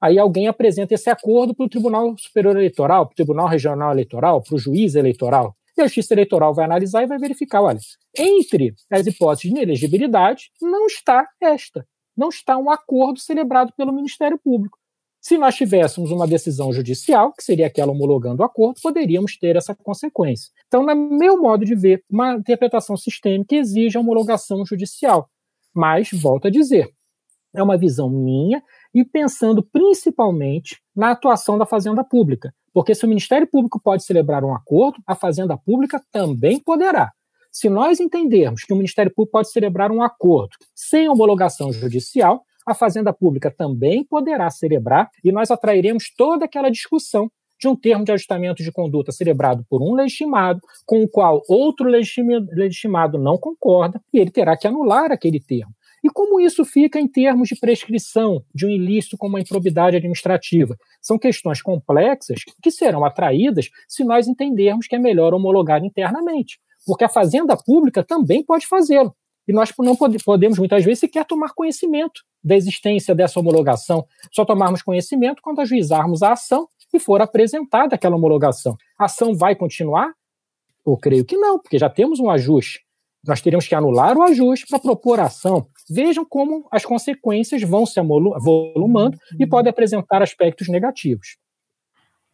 [0.00, 4.42] Aí alguém apresenta esse acordo para o Tribunal Superior Eleitoral, para o Tribunal Regional Eleitoral,
[4.42, 5.54] para o juiz eleitoral.
[5.78, 7.78] E a Justiça Eleitoral vai analisar e vai verificar: olha,
[8.18, 11.86] entre as hipóteses de inelegibilidade, não está esta.
[12.16, 14.78] Não está um acordo celebrado pelo Ministério Público.
[15.20, 19.72] Se nós tivéssemos uma decisão judicial, que seria aquela homologando o acordo, poderíamos ter essa
[19.72, 20.50] consequência.
[20.66, 25.30] Então, no meu modo de ver, uma interpretação sistêmica exige a homologação judicial.
[25.72, 26.90] Mas, volto a dizer,
[27.54, 32.52] é uma visão minha e pensando principalmente na atuação da Fazenda Pública.
[32.72, 37.12] Porque se o Ministério Público pode celebrar um acordo, a Fazenda Pública também poderá.
[37.52, 42.74] Se nós entendermos que o Ministério Público pode celebrar um acordo sem homologação judicial, a
[42.74, 48.10] Fazenda Pública também poderá celebrar e nós atrairemos toda aquela discussão de um termo de
[48.10, 54.18] ajustamento de conduta celebrado por um legitimado, com o qual outro legitimado não concorda, e
[54.18, 55.72] ele terá que anular aquele termo.
[56.02, 60.76] E como isso fica em termos de prescrição de um ilícito como a improbidade administrativa?
[61.00, 67.04] São questões complexas que serão atraídas se nós entendermos que é melhor homologar internamente, porque
[67.04, 69.14] a Fazenda Pública também pode fazê-lo.
[69.46, 74.06] E nós não podemos, muitas vezes, sequer tomar conhecimento da existência dessa homologação.
[74.30, 78.76] Só tomarmos conhecimento quando ajuizarmos a ação e for apresentada aquela homologação.
[78.98, 80.12] A ação vai continuar?
[80.86, 82.80] Eu creio que não, porque já temos um ajuste.
[83.26, 85.66] Nós teremos que anular o ajuste para propor a ação.
[85.88, 91.36] Vejam como as consequências vão se volumando e podem apresentar aspectos negativos.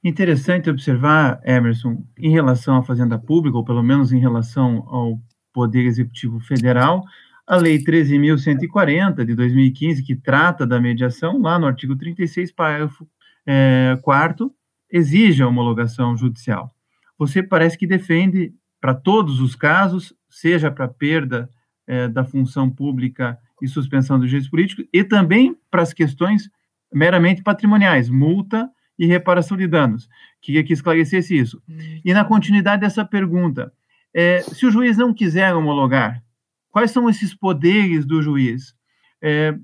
[0.02, 5.20] Interessante observar, Emerson, em relação à Fazenda Pública, ou pelo menos em relação ao
[5.52, 7.02] Poder Executivo Federal,
[7.44, 13.08] a Lei 13.140 de 2015, que trata da mediação, lá no artigo 36, parágrafo
[13.46, 14.54] é, 4,
[14.90, 16.72] exige a homologação judicial.
[17.18, 21.50] Você parece que defende para todos os casos, seja para perda
[21.86, 26.48] é, da função pública e suspensão dos direitos políticos, e também para as questões
[26.92, 30.08] meramente patrimoniais, multa e reparação de danos.
[30.40, 31.62] Queria que esclarecesse isso.
[32.04, 33.72] E na continuidade dessa pergunta,
[34.12, 36.22] é, se o juiz não quiser homologar,
[36.70, 38.74] quais são esses poderes do juiz?
[39.22, 39.54] É,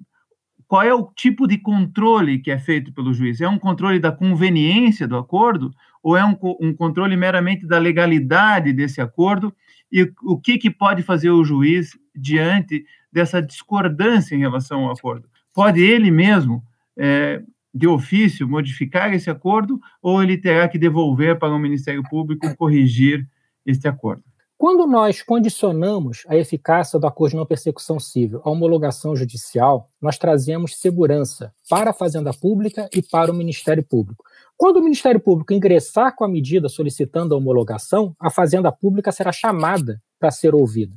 [0.67, 3.41] qual é o tipo de controle que é feito pelo juiz?
[3.41, 8.73] É um controle da conveniência do acordo ou é um, um controle meramente da legalidade
[8.73, 9.55] desse acordo?
[9.91, 15.29] E o que, que pode fazer o juiz diante dessa discordância em relação ao acordo?
[15.55, 16.63] Pode ele mesmo,
[16.97, 17.41] é,
[17.75, 23.29] de ofício, modificar esse acordo ou ele terá que devolver para o Ministério Público corrigir
[23.67, 24.23] este acordo?
[24.57, 30.17] Quando nós condicionamos a eficácia do acordo de não persecução civil à homologação judicial, nós
[30.17, 34.25] trazemos segurança para a Fazenda Pública e para o Ministério Público.
[34.57, 39.33] Quando o Ministério Público ingressar com a medida solicitando a homologação, a Fazenda Pública será
[39.33, 40.95] chamada para ser ouvida.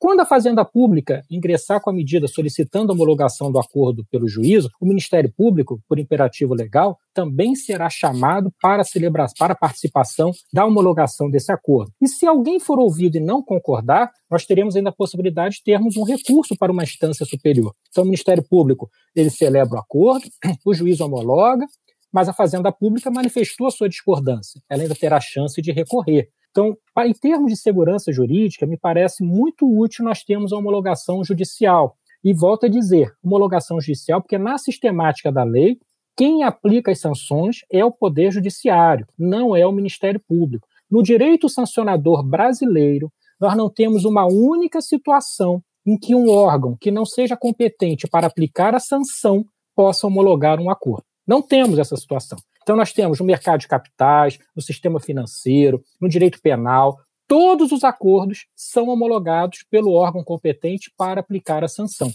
[0.00, 4.70] Quando a Fazenda Pública ingressar com a medida solicitando a homologação do acordo pelo juízo,
[4.80, 11.28] o Ministério Público, por imperativo legal, também será chamado para celebrar, para participação da homologação
[11.28, 11.92] desse acordo.
[12.00, 15.98] E se alguém for ouvido e não concordar, nós teremos ainda a possibilidade de termos
[15.98, 17.74] um recurso para uma instância superior.
[17.90, 20.26] Então, o Ministério Público ele celebra o acordo,
[20.64, 21.66] o juiz homologa,
[22.10, 24.62] mas a Fazenda Pública manifestou a sua discordância.
[24.66, 26.30] Ela ainda terá chance de recorrer.
[26.50, 31.96] Então, em termos de segurança jurídica, me parece muito útil nós termos a homologação judicial.
[32.22, 35.78] E volto a dizer, homologação judicial, porque na sistemática da lei,
[36.16, 40.68] quem aplica as sanções é o Poder Judiciário, não é o Ministério Público.
[40.90, 43.10] No direito sancionador brasileiro,
[43.40, 48.26] nós não temos uma única situação em que um órgão que não seja competente para
[48.26, 49.44] aplicar a sanção
[49.74, 51.04] possa homologar um acordo.
[51.26, 52.38] Não temos essa situação.
[52.70, 57.82] Então, nós temos no mercado de capitais, no sistema financeiro, no direito penal, todos os
[57.82, 62.12] acordos são homologados pelo órgão competente para aplicar a sanção.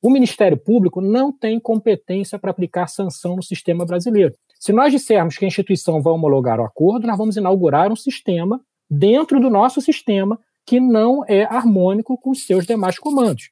[0.00, 4.32] O Ministério Público não tem competência para aplicar sanção no sistema brasileiro.
[4.60, 8.60] Se nós dissermos que a instituição vai homologar o acordo, nós vamos inaugurar um sistema
[8.88, 13.50] dentro do nosso sistema que não é harmônico com os seus demais comandos.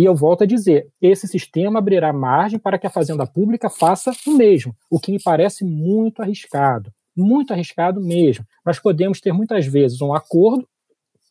[0.00, 4.10] E eu volto a dizer, esse sistema abrirá margem para que a Fazenda Pública faça
[4.26, 8.42] o mesmo, o que me parece muito arriscado, muito arriscado mesmo.
[8.64, 10.66] Nós podemos ter muitas vezes um acordo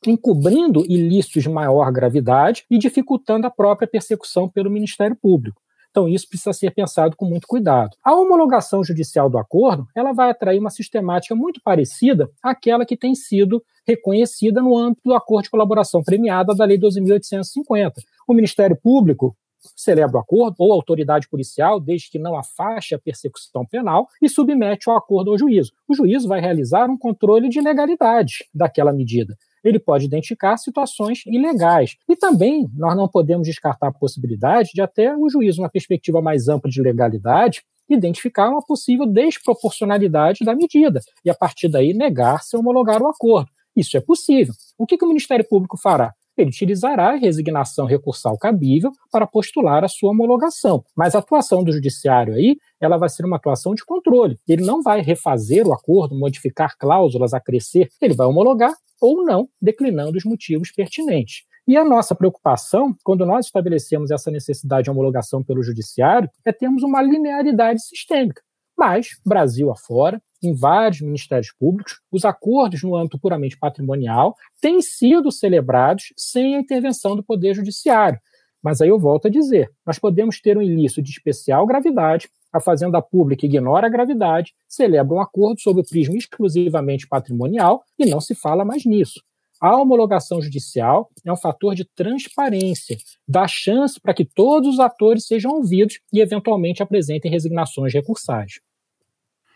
[0.05, 5.59] encobrindo ilícitos de maior gravidade e dificultando a própria persecução pelo Ministério Público.
[5.91, 7.95] Então, isso precisa ser pensado com muito cuidado.
[8.03, 13.15] A homologação judicial do acordo ela vai atrair uma sistemática muito parecida àquela que tem
[13.15, 17.93] sido reconhecida no âmbito do acordo de colaboração premiada da Lei 12.850.
[18.27, 19.35] O Ministério Público
[19.75, 24.29] celebra o acordo, ou a autoridade policial, desde que não afaste a persecução penal, e
[24.29, 25.71] submete o acordo ao juízo.
[25.87, 31.95] O juízo vai realizar um controle de legalidade daquela medida ele pode identificar situações ilegais.
[32.07, 36.47] E também nós não podemos descartar a possibilidade de até o juízo, uma perspectiva mais
[36.47, 42.59] ampla de legalidade, identificar uma possível desproporcionalidade da medida e, a partir daí, negar-se a
[42.59, 43.49] homologar o acordo.
[43.75, 44.53] Isso é possível.
[44.77, 46.13] O que, que o Ministério Público fará?
[46.41, 50.83] ele utilizará a resignação recursal cabível para postular a sua homologação.
[50.95, 54.37] Mas a atuação do judiciário aí, ela vai ser uma atuação de controle.
[54.47, 59.49] Ele não vai refazer o acordo, modificar cláusulas a crescer, ele vai homologar ou não,
[59.61, 61.43] declinando os motivos pertinentes.
[61.67, 66.81] E a nossa preocupação, quando nós estabelecemos essa necessidade de homologação pelo judiciário, é termos
[66.81, 68.41] uma linearidade sistêmica.
[68.77, 75.31] Mas, Brasil afora, em vários ministérios públicos, os acordos no âmbito puramente patrimonial têm sido
[75.31, 78.19] celebrados sem a intervenção do Poder Judiciário.
[78.63, 82.59] Mas aí eu volto a dizer: nós podemos ter um ilícito de especial gravidade, a
[82.59, 88.19] Fazenda Pública ignora a gravidade, celebra um acordo sob o prisma exclusivamente patrimonial e não
[88.19, 89.21] se fala mais nisso.
[89.61, 92.95] A homologação judicial é um fator de transparência,
[93.27, 98.61] dá chance para que todos os atores sejam ouvidos e, eventualmente, apresentem resignações recursais.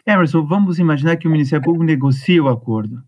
[0.05, 3.01] Emerson, vamos imaginar que o Ministério Público negocia o acordo.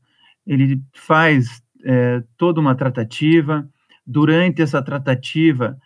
[0.48, 3.68] Ele faz é, toda uma tratativa.
[4.08, 5.78] Durante essa tratativa,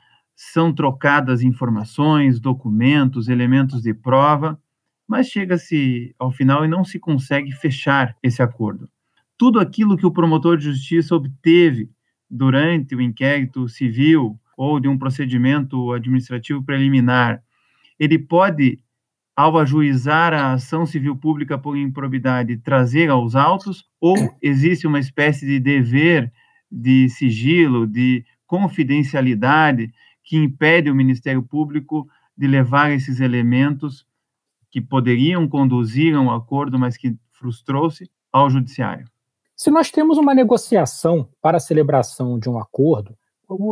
[0.42, 4.58] são trocadas informações, documentos, elementos de prova,
[5.06, 8.90] mas chega-se ao final e não se consegue fechar esse acordo.
[9.38, 11.90] Tudo aquilo que o promotor de justiça obteve
[12.30, 17.44] durante o inquérito civil ou de um procedimento administrativo preliminar,
[18.00, 18.80] ele pode
[19.36, 25.46] ao ajuizar a ação civil pública por improbidade, trazer aos autos, ou existe uma espécie
[25.46, 26.32] de dever
[26.72, 29.92] de sigilo, de confidencialidade,
[30.30, 32.08] que impede o Ministério Público
[32.38, 34.06] de levar esses elementos
[34.70, 39.08] que poderiam conduzir a um acordo, mas que frustrou-se, ao Judiciário?
[39.56, 43.18] Se nós temos uma negociação para a celebração de um acordo,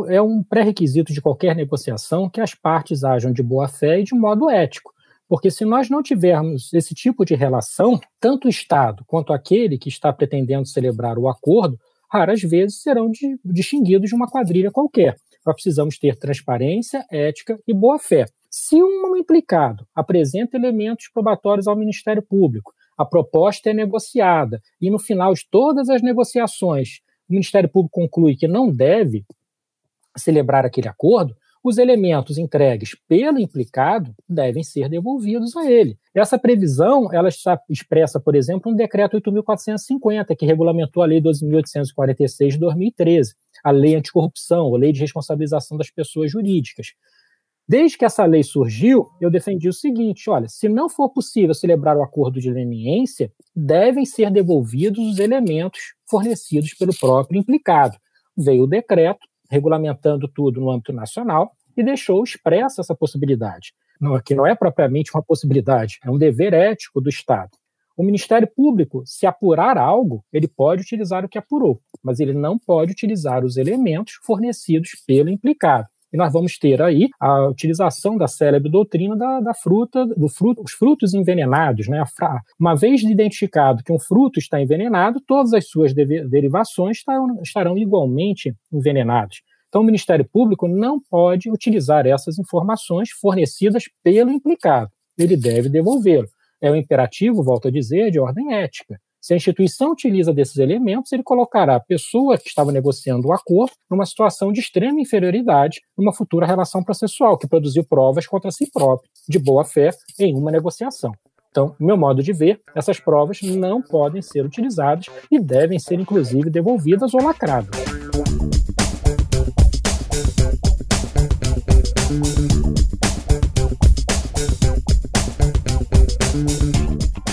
[0.08, 4.16] é um pré-requisito de qualquer negociação que as partes ajam de boa fé e de
[4.16, 4.92] modo ético.
[5.28, 9.88] Porque se nós não tivermos esse tipo de relação, tanto o Estado quanto aquele que
[9.88, 11.78] está pretendendo celebrar o acordo,
[12.10, 15.16] raras vezes serão de, distinguidos de uma quadrilha qualquer.
[15.48, 18.26] Nós precisamos ter transparência, ética e boa-fé.
[18.50, 24.98] Se um implicado apresenta elementos probatórios ao Ministério Público, a proposta é negociada e no
[24.98, 29.24] final de todas as negociações o Ministério Público conclui que não deve
[30.18, 31.34] celebrar aquele acordo,
[31.68, 35.98] os elementos entregues pelo implicado devem ser devolvidos a ele.
[36.14, 42.48] Essa previsão ela está expressa, por exemplo, no decreto 8.450, que regulamentou a Lei 12.846
[42.50, 46.94] de 2013, a Lei Anticorrupção, a Lei de Responsabilização das Pessoas Jurídicas.
[47.68, 51.98] Desde que essa lei surgiu, eu defendi o seguinte: olha, se não for possível celebrar
[51.98, 57.98] o acordo de leniência, devem ser devolvidos os elementos fornecidos pelo próprio implicado.
[58.34, 64.34] Veio o decreto, regulamentando tudo no âmbito nacional e deixou expressa essa possibilidade, não, que
[64.34, 67.50] não é propriamente uma possibilidade, é um dever ético do Estado.
[67.96, 72.58] O Ministério Público, se apurar algo, ele pode utilizar o que apurou, mas ele não
[72.58, 75.88] pode utilizar os elementos fornecidos pelo implicado.
[76.12, 80.62] E nós vamos ter aí a utilização da célebre doutrina da, da fruta, do fruto,
[80.62, 81.86] os frutos envenenados.
[81.86, 82.02] Né?
[82.58, 88.54] Uma vez identificado que um fruto está envenenado, todas as suas derivações estarão, estarão igualmente
[88.72, 89.42] envenenadas.
[89.68, 94.90] Então, o Ministério Público não pode utilizar essas informações fornecidas pelo implicado.
[95.18, 96.28] Ele deve devolvê-lo.
[96.60, 98.98] É um imperativo, volto a dizer, de ordem ética.
[99.20, 103.72] Se a instituição utiliza desses elementos, ele colocará a pessoa que estava negociando o acordo
[103.90, 109.10] numa situação de extrema inferioridade numa futura relação processual, que produziu provas contra si próprio,
[109.28, 111.12] de boa fé, em uma negociação.
[111.50, 116.48] Então, meu modo de ver, essas provas não podem ser utilizadas e devem ser, inclusive,
[116.48, 118.07] devolvidas ou lacradas.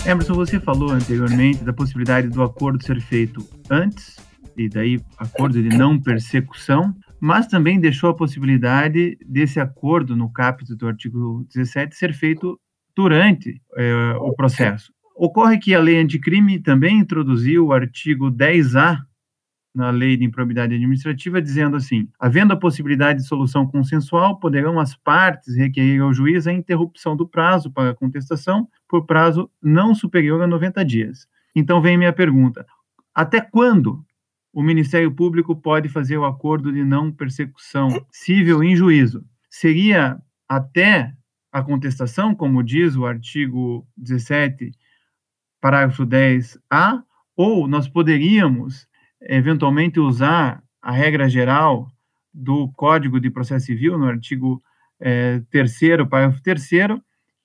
[0.06, 4.18] Emerson, você falou anteriormente da possibilidade do acordo ser feito antes,
[4.56, 10.78] e daí acordo de não persecução, mas também deixou a possibilidade desse acordo no capítulo
[10.78, 12.60] do artigo 17 ser feito
[12.95, 14.93] durante é, o processo.
[15.16, 18.99] Ocorre que a lei anticrime também introduziu o artigo 10A
[19.76, 24.95] na lei de improbidade administrativa, dizendo assim: havendo a possibilidade de solução consensual, poderão as
[24.95, 30.41] partes requerer ao juiz a interrupção do prazo para a contestação por prazo não superior
[30.41, 31.28] a 90 dias.
[31.55, 32.65] Então vem minha pergunta:
[33.13, 34.03] até quando
[34.53, 39.26] o Ministério Público pode fazer o acordo de não persecução civil em juízo?
[39.49, 40.17] Seria
[40.47, 41.13] até
[41.51, 44.71] a contestação, como diz o artigo 17,
[45.61, 47.01] parágrafo 10A,
[47.36, 48.88] ou nós poderíamos
[49.26, 51.91] eventualmente usar a regra geral
[52.34, 54.61] do Código de Processo Civil, no artigo
[54.99, 56.69] é, 3 parágrafo 3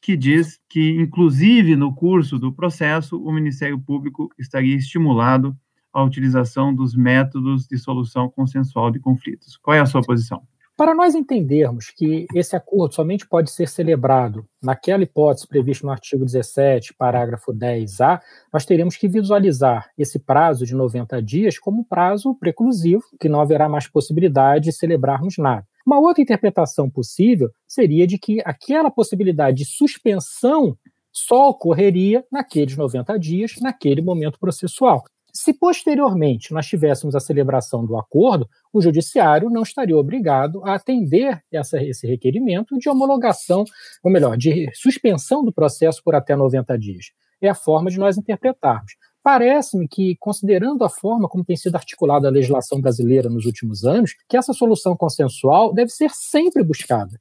[0.01, 5.57] que diz que, inclusive no curso do processo, o Ministério Público estaria estimulado
[5.93, 9.59] à utilização dos métodos de solução consensual de conflitos.
[9.59, 10.43] Qual é a sua posição?
[10.81, 16.25] Para nós entendermos que esse acordo somente pode ser celebrado naquela hipótese prevista no artigo
[16.25, 18.19] 17, parágrafo 10A,
[18.51, 23.43] nós teremos que visualizar esse prazo de 90 dias como um prazo preclusivo, que não
[23.43, 25.67] haverá mais possibilidade de celebrarmos nada.
[25.87, 30.79] Uma outra interpretação possível seria de que aquela possibilidade de suspensão
[31.13, 35.05] só ocorreria naqueles 90 dias, naquele momento processual.
[35.33, 41.43] Se posteriormente nós tivéssemos a celebração do acordo, o judiciário não estaria obrigado a atender
[41.53, 43.65] essa, esse requerimento de homologação,
[44.03, 47.07] ou melhor, de suspensão do processo por até 90 dias.
[47.41, 48.93] É a forma de nós interpretarmos.
[49.23, 54.15] Parece-me que, considerando a forma como tem sido articulada a legislação brasileira nos últimos anos,
[54.29, 57.21] que essa solução consensual deve ser sempre buscada.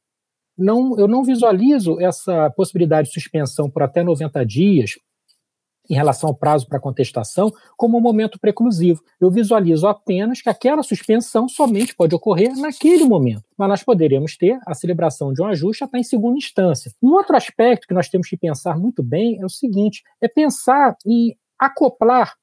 [0.57, 4.95] Não, eu não visualizo essa possibilidade de suspensão por até 90 dias
[5.90, 9.02] em relação ao prazo para contestação como um momento preclusivo.
[9.20, 14.60] Eu visualizo apenas que aquela suspensão somente pode ocorrer naquele momento, mas nós poderemos ter
[14.66, 16.92] a celebração de um ajuste até em segunda instância.
[17.02, 20.96] Um outro aspecto que nós temos que pensar muito bem é o seguinte: é pensar
[21.06, 22.36] em acoplar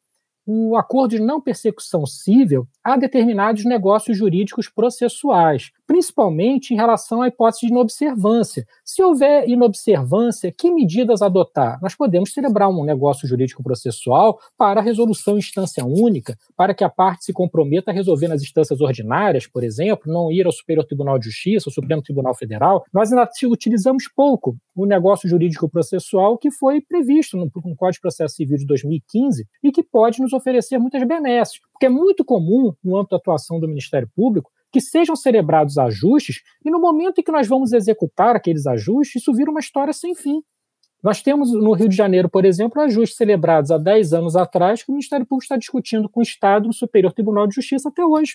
[0.47, 7.29] o acordo de não persecução civil a determinados negócios jurídicos processuais, principalmente em relação à
[7.29, 8.67] hipótese de inobservância.
[8.85, 11.79] Se houver inobservância, que medidas adotar?
[11.81, 16.89] Nós podemos celebrar um negócio jurídico processual para resolução em instância única, para que a
[16.89, 21.19] parte se comprometa a resolver nas instâncias ordinárias, por exemplo, não ir ao Superior Tribunal
[21.19, 22.85] de Justiça, ao Supremo Tribunal Federal.
[22.93, 28.35] Nós ainda utilizamos pouco o negócio jurídico processual que foi previsto no, Código de Processo
[28.35, 32.97] Civil de 2015 e que pode nos oferecer muitas benesses, porque é muito comum, no
[32.97, 37.33] âmbito da atuação do Ministério Público, que sejam celebrados ajustes e no momento em que
[37.33, 40.43] nós vamos executar aqueles ajustes, isso vira uma história sem fim.
[41.03, 44.91] Nós temos no Rio de Janeiro, por exemplo, ajustes celebrados há 10 anos atrás que
[44.91, 48.35] o Ministério Público está discutindo com o Estado no Superior Tribunal de Justiça até hoje,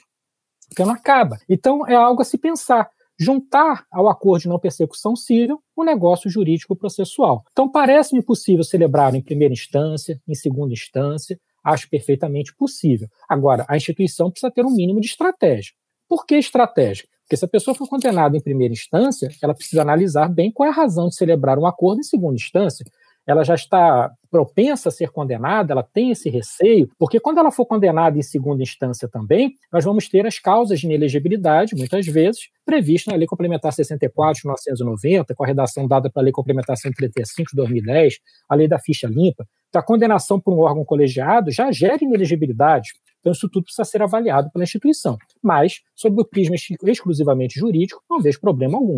[0.69, 1.38] porque não acaba.
[1.49, 2.89] Então, é algo a se pensar.
[3.19, 7.43] Juntar ao acordo de não persecução civil o negócio jurídico processual.
[7.51, 13.07] Então, parece-me possível celebrar em primeira instância, em segunda instância, acho perfeitamente possível.
[13.29, 15.73] Agora, a instituição precisa ter um mínimo de estratégia.
[16.12, 17.05] Por que estratégia?
[17.24, 20.70] Porque se a pessoa for condenada em primeira instância, ela precisa analisar bem qual é
[20.70, 22.86] a razão de celebrar um acordo em segunda instância.
[23.26, 27.66] Ela já está propensa a ser condenada, ela tem esse receio, porque quando ela for
[27.66, 33.14] condenada em segunda instância também, nós vamos ter as causas de inelegibilidade, muitas vezes, previstas
[33.14, 37.55] na Lei Complementar 64 de 1990, com a redação dada pela Lei Complementar 135 de
[37.55, 38.16] 2010,
[38.49, 39.45] a Lei da Ficha Limpa.
[39.70, 42.89] Então, a condenação por um órgão colegiado já gera inelegibilidade.
[43.22, 45.17] Então, isso tudo precisa ser avaliado pela instituição.
[45.41, 48.97] Mas, sob o prisma exclusivamente jurídico, não vejo problema algum.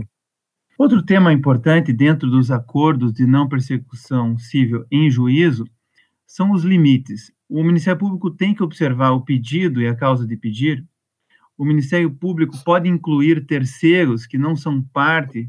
[0.79, 5.65] Outro tema importante dentro dos acordos de não persecução civil em juízo
[6.25, 7.31] são os limites.
[7.47, 10.83] O Ministério Público tem que observar o pedido e a causa de pedir.
[11.55, 15.47] O Ministério Público pode incluir terceiros que não são parte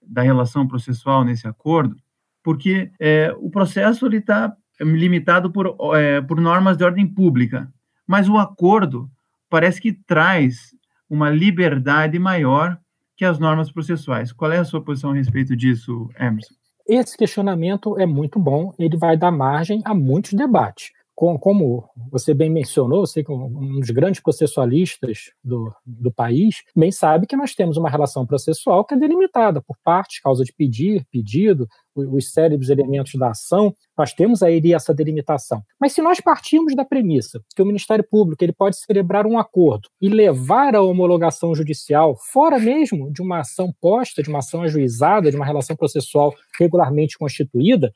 [0.00, 1.96] da relação processual nesse acordo,
[2.42, 7.72] porque é, o processo está limitado por, é, por normas de ordem pública,
[8.06, 9.10] mas o acordo
[9.48, 10.74] parece que traz
[11.08, 12.78] uma liberdade maior
[13.16, 14.32] que as normas processuais.
[14.32, 16.54] Qual é a sua posição a respeito disso, Emerson?
[16.86, 22.50] Esse questionamento é muito bom, ele vai dar margem a muitos debates como você bem
[22.50, 27.88] mencionou, que um dos grandes processualistas do, do país bem sabe que nós temos uma
[27.88, 33.30] relação processual que é delimitada por partes, causa de pedir, pedido, os cérebros elementos da
[33.30, 35.62] ação, nós temos aí essa delimitação.
[35.80, 39.88] Mas se nós partirmos da premissa que o Ministério Público ele pode celebrar um acordo
[40.00, 45.30] e levar a homologação judicial fora mesmo de uma ação posta, de uma ação ajuizada,
[45.30, 47.92] de uma relação processual regularmente constituída,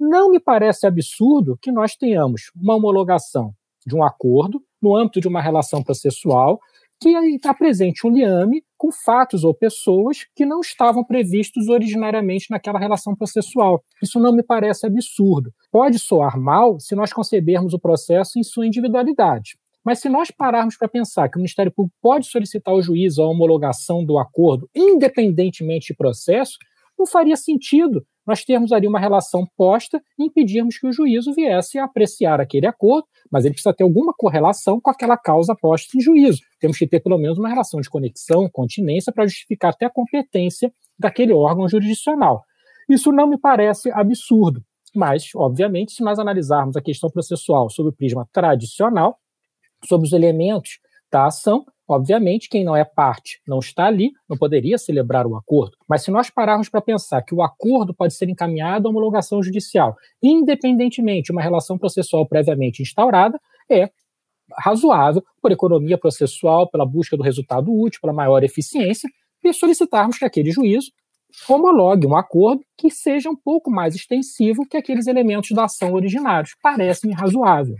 [0.00, 3.52] Não me parece absurdo que nós tenhamos uma homologação
[3.86, 6.58] de um acordo no âmbito de uma relação processual
[6.98, 12.78] que está presente um liame com fatos ou pessoas que não estavam previstos originariamente naquela
[12.78, 13.82] relação processual.
[14.02, 15.52] Isso não me parece absurdo.
[15.70, 19.58] Pode soar mal se nós concebermos o processo em sua individualidade.
[19.84, 23.24] Mas se nós pararmos para pensar que o Ministério Público pode solicitar ao juiz a
[23.24, 26.58] homologação do acordo, independentemente de processo,
[27.00, 31.78] não faria sentido nós termos ali uma relação posta e impedirmos que o juízo viesse
[31.78, 36.00] a apreciar aquele acordo, mas ele precisa ter alguma correlação com aquela causa posta em
[36.00, 36.40] juízo.
[36.60, 40.70] Temos que ter pelo menos uma relação de conexão, continência, para justificar até a competência
[40.98, 42.44] daquele órgão jurisdicional.
[42.88, 44.62] Isso não me parece absurdo,
[44.94, 49.18] mas, obviamente, se nós analisarmos a questão processual sob o prisma tradicional,
[49.86, 50.78] sobre os elementos
[51.10, 55.76] da ação, Obviamente, quem não é parte não está ali, não poderia celebrar o acordo.
[55.88, 59.96] Mas se nós pararmos para pensar que o acordo pode ser encaminhado a homologação judicial,
[60.22, 63.90] independentemente de uma relação processual previamente instaurada, é
[64.56, 69.10] razoável, por economia processual, pela busca do resultado útil, pela maior eficiência,
[69.52, 70.92] solicitarmos que aquele juízo
[71.48, 76.54] homologue um acordo que seja um pouco mais extensivo que aqueles elementos da ação originários.
[76.62, 77.74] Parece-me razoável.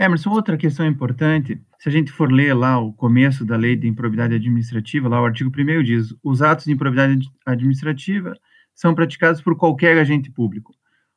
[0.00, 3.88] Emerson, outra questão importante, se a gente for ler lá o começo da lei de
[3.88, 8.32] improbidade administrativa, lá o artigo 1 diz: os atos de improbidade administrativa
[8.72, 10.72] são praticados por qualquer agente público.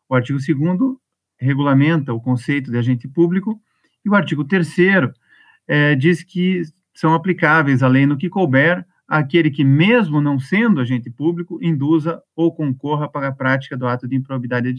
[0.10, 0.98] O artigo 2
[1.40, 3.62] regulamenta o conceito de agente público,
[4.04, 4.76] e o artigo 3
[5.68, 10.82] é, diz que são aplicáveis a lei no que couber aquele que, mesmo não sendo
[10.82, 14.70] agente público, induza ou concorra para a prática do ato de improbidade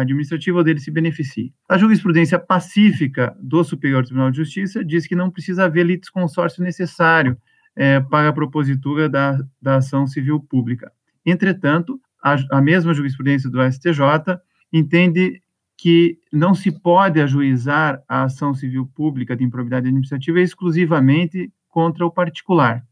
[0.00, 1.52] administrativa dele se beneficie.
[1.68, 7.36] A jurisprudência pacífica do Superior Tribunal de Justiça diz que não precisa haver litisconsórcio necessário
[7.74, 10.90] é, para a propositura da, da ação civil pública.
[11.24, 14.40] Entretanto, a, a mesma jurisprudência do STJ
[14.72, 15.42] entende
[15.76, 22.10] que não se pode ajuizar a ação civil pública de improbidade administrativa exclusivamente contra o
[22.10, 22.84] particular.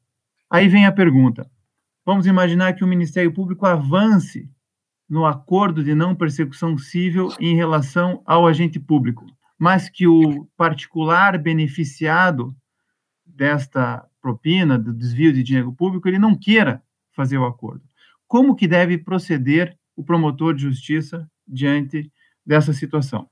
[0.49, 1.51] Aí vem a pergunta:
[2.05, 4.49] vamos imaginar que o Ministério Público avance
[5.09, 9.25] no acordo de não persecução civil em relação ao agente público,
[9.59, 12.55] mas que o particular beneficiado
[13.25, 16.83] desta propina, do desvio de dinheiro público, ele não queira
[17.13, 17.83] fazer o acordo.
[18.27, 22.11] Como que deve proceder o promotor de justiça diante
[22.45, 23.29] dessa situação?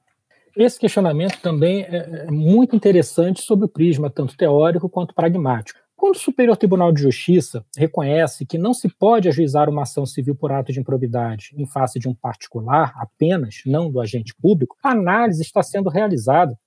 [0.56, 5.80] Esse questionamento também é, é muito interessante sob o prisma tanto teórico quanto pragmático.
[6.04, 10.34] Quando o Superior Tribunal de Justiça reconhece que não se pode ajuizar uma ação civil
[10.34, 14.90] por ato de improbidade em face de um particular apenas, não do agente público, a
[14.90, 16.58] análise está sendo realizada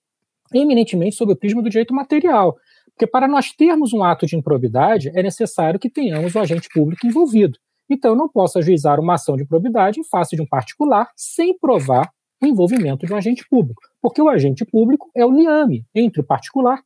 [0.52, 2.58] eminentemente sob o prisma do direito material.
[2.88, 7.06] Porque para nós termos um ato de improbidade, é necessário que tenhamos o agente público
[7.06, 7.60] envolvido.
[7.88, 11.56] Então, eu não posso ajuizar uma ação de improbidade em face de um particular sem
[11.60, 12.10] provar
[12.42, 16.24] o envolvimento de um agente público, porque o agente público é o liame entre o
[16.24, 16.82] particular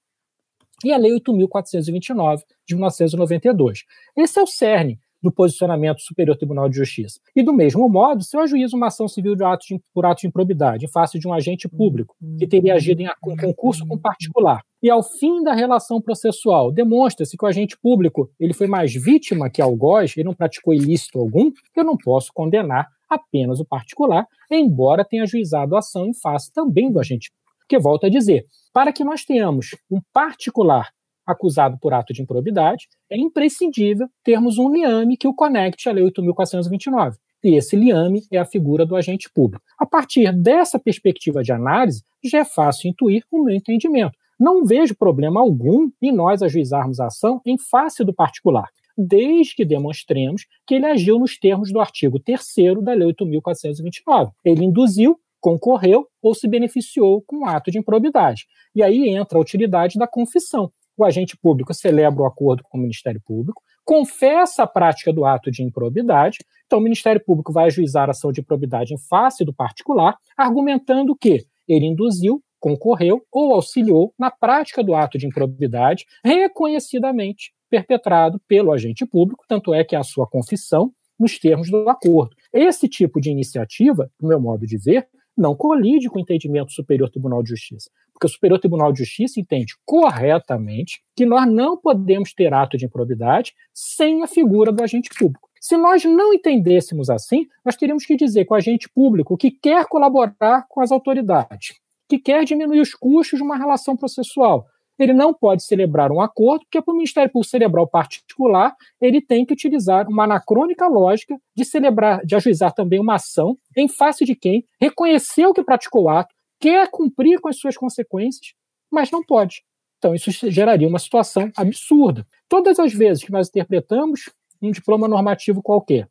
[0.84, 3.84] e a Lei 8.429, de 1992.
[4.18, 7.20] Esse é o cerne do posicionamento do Superior Tribunal de Justiça.
[7.36, 10.22] E, do mesmo modo, se eu ajuizo uma ação civil de ato de, por ato
[10.22, 13.10] de improbidade em face de um agente público que teria agido em,
[13.40, 18.54] concurso com particular, e ao fim da relação processual demonstra-se que o agente público ele
[18.54, 23.60] foi mais vítima que algoz, ele não praticou ilícito algum, eu não posso condenar apenas
[23.60, 27.41] o particular, embora tenha ajuizado a ação em face também do agente público.
[27.72, 28.44] Porque, volto a dizer,
[28.74, 30.90] para que nós tenhamos um particular
[31.26, 36.04] acusado por ato de improbidade, é imprescindível termos um liame que o conecte à Lei
[36.04, 37.14] 8.429.
[37.42, 39.64] E esse liame é a figura do agente público.
[39.80, 44.18] A partir dessa perspectiva de análise, já é fácil intuir o meu entendimento.
[44.38, 48.68] Não vejo problema algum em nós ajuizarmos a ação em face do particular,
[48.98, 52.44] desde que demonstremos que ele agiu nos termos do artigo 3
[52.84, 54.32] da Lei 8.429.
[54.44, 58.46] Ele induziu concorreu ou se beneficiou com um ato de improbidade.
[58.74, 60.72] E aí entra a utilidade da confissão.
[60.96, 65.50] O agente público celebra o acordo com o Ministério Público, confessa a prática do ato
[65.50, 69.54] de improbidade, então o Ministério Público vai ajuizar a ação de improbidade em face do
[69.54, 77.52] particular, argumentando que ele induziu, concorreu ou auxiliou na prática do ato de improbidade reconhecidamente
[77.70, 82.36] perpetrado pelo agente público, tanto é que a sua confissão nos termos do acordo.
[82.54, 85.08] Esse tipo de iniciativa, no meu modo de ver,
[85.38, 87.90] não colide com o entendimento do Superior Tribunal de Justiça.
[88.14, 92.86] Porque o Superior Tribunal de Justiça entende corretamente que nós não podemos ter ato de
[92.86, 95.50] improbidade sem a figura do agente público.
[95.60, 99.86] Se nós não entendêssemos assim, nós teríamos que dizer que o agente público que quer
[99.86, 101.80] colaborar com as autoridades,
[102.10, 104.66] que quer diminuir os custos de uma relação processual,
[105.02, 109.20] Ele não pode celebrar um acordo, porque para o Ministério Público celebrar o particular, ele
[109.20, 114.24] tem que utilizar uma anacrônica lógica de celebrar, de ajuizar também uma ação em face
[114.24, 118.54] de quem reconheceu que praticou o ato, quer cumprir com as suas consequências,
[118.92, 119.64] mas não pode.
[119.98, 122.24] Então, isso geraria uma situação absurda.
[122.48, 124.30] Todas as vezes que nós interpretamos
[124.62, 126.08] um diploma normativo qualquer,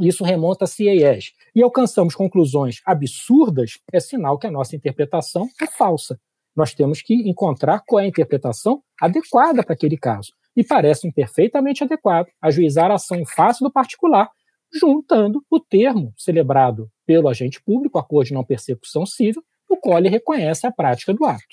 [0.00, 5.66] isso remonta a CIES, e alcançamos conclusões absurdas, é sinal que a nossa interpretação é
[5.66, 6.18] falsa.
[6.56, 10.32] Nós temos que encontrar qual é a interpretação adequada para aquele caso.
[10.56, 14.30] E parece perfeitamente adequado ajuizar a ação face do particular,
[14.72, 20.08] juntando o termo celebrado pelo agente público, acordo de não persecução civil, o qual ele
[20.08, 21.44] reconhece a prática do ato.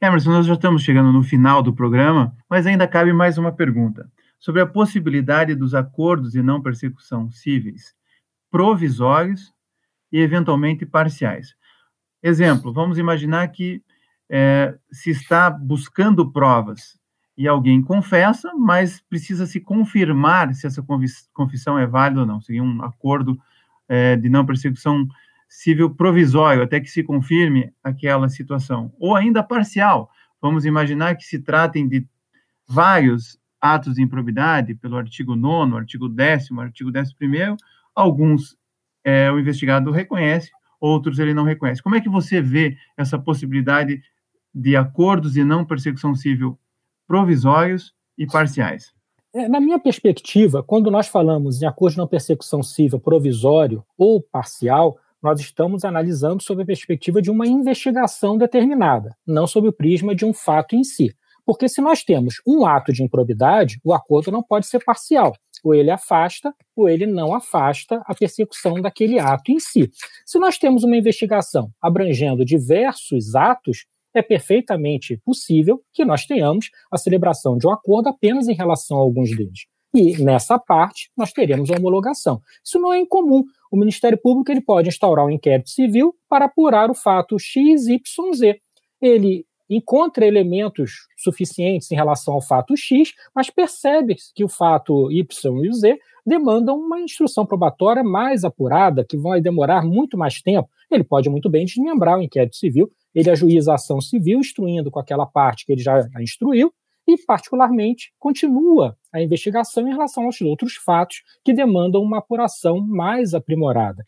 [0.00, 4.10] Emerson, nós já estamos chegando no final do programa, mas ainda cabe mais uma pergunta
[4.38, 7.94] sobre a possibilidade dos acordos de não persecução cíveis
[8.50, 9.50] provisórios
[10.12, 11.54] e eventualmente parciais.
[12.22, 13.82] Exemplo, vamos imaginar que
[14.34, 16.98] é, se está buscando provas
[17.36, 20.82] e alguém confessa, mas precisa se confirmar se essa
[21.34, 22.40] confissão é válida ou não.
[22.40, 23.38] Seria um acordo
[23.86, 25.06] é, de não persecução
[25.46, 28.90] civil provisório, até que se confirme aquela situação.
[28.98, 30.10] Ou ainda parcial.
[30.40, 32.06] Vamos imaginar que se tratem de
[32.66, 37.56] vários atos de improbidade, pelo artigo 9, artigo 10, artigo 11,
[37.94, 38.56] alguns
[39.04, 41.82] é, o investigado reconhece, outros ele não reconhece.
[41.82, 44.02] Como é que você vê essa possibilidade
[44.54, 46.58] de acordos de não persecução civil
[47.06, 48.92] provisórios e parciais?
[49.34, 54.20] É, na minha perspectiva, quando nós falamos em acordo de não persecução civil provisório ou
[54.20, 60.14] parcial, nós estamos analisando sob a perspectiva de uma investigação determinada, não sob o prisma
[60.14, 61.14] de um fato em si.
[61.44, 65.32] Porque se nós temos um ato de improbidade, o acordo não pode ser parcial.
[65.64, 69.90] Ou ele afasta, ou ele não afasta a persecução daquele ato em si.
[70.26, 76.98] Se nós temos uma investigação abrangendo diversos atos, é perfeitamente possível que nós tenhamos a
[76.98, 79.66] celebração de um acordo apenas em relação a alguns deles.
[79.94, 82.40] E nessa parte, nós teremos a homologação.
[82.64, 83.44] Isso não é incomum.
[83.70, 88.56] O Ministério Público ele pode instaurar um inquérito civil para apurar o fato XYZ.
[89.00, 95.64] Ele encontra elementos suficientes em relação ao fato X, mas percebe que o fato Y
[95.64, 100.68] e Z demandam uma instrução probatória mais apurada, que vai demorar muito mais tempo.
[100.90, 104.98] Ele pode muito bem desmembrar o inquérito civil, ele ajuiza a ação civil, instruindo com
[104.98, 106.72] aquela parte que ele já instruiu,
[107.06, 113.34] e, particularmente, continua a investigação em relação aos outros fatos que demandam uma apuração mais
[113.34, 114.04] aprimorada.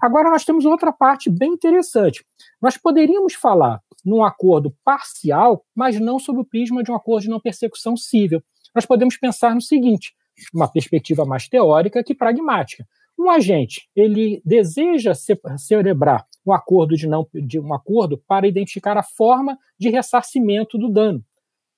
[0.00, 2.22] Agora, nós temos outra parte bem interessante.
[2.60, 7.30] Nós poderíamos falar num acordo parcial, mas não sob o prisma de um acordo de
[7.30, 8.42] não persecução civil.
[8.74, 10.12] Nós podemos pensar no seguinte,
[10.52, 12.86] uma perspectiva mais teórica que pragmática.
[13.18, 15.12] Um agente, ele deseja
[15.56, 20.88] celebrar um acordo de não de um acordo para identificar a forma de ressarcimento do
[20.88, 21.24] dano.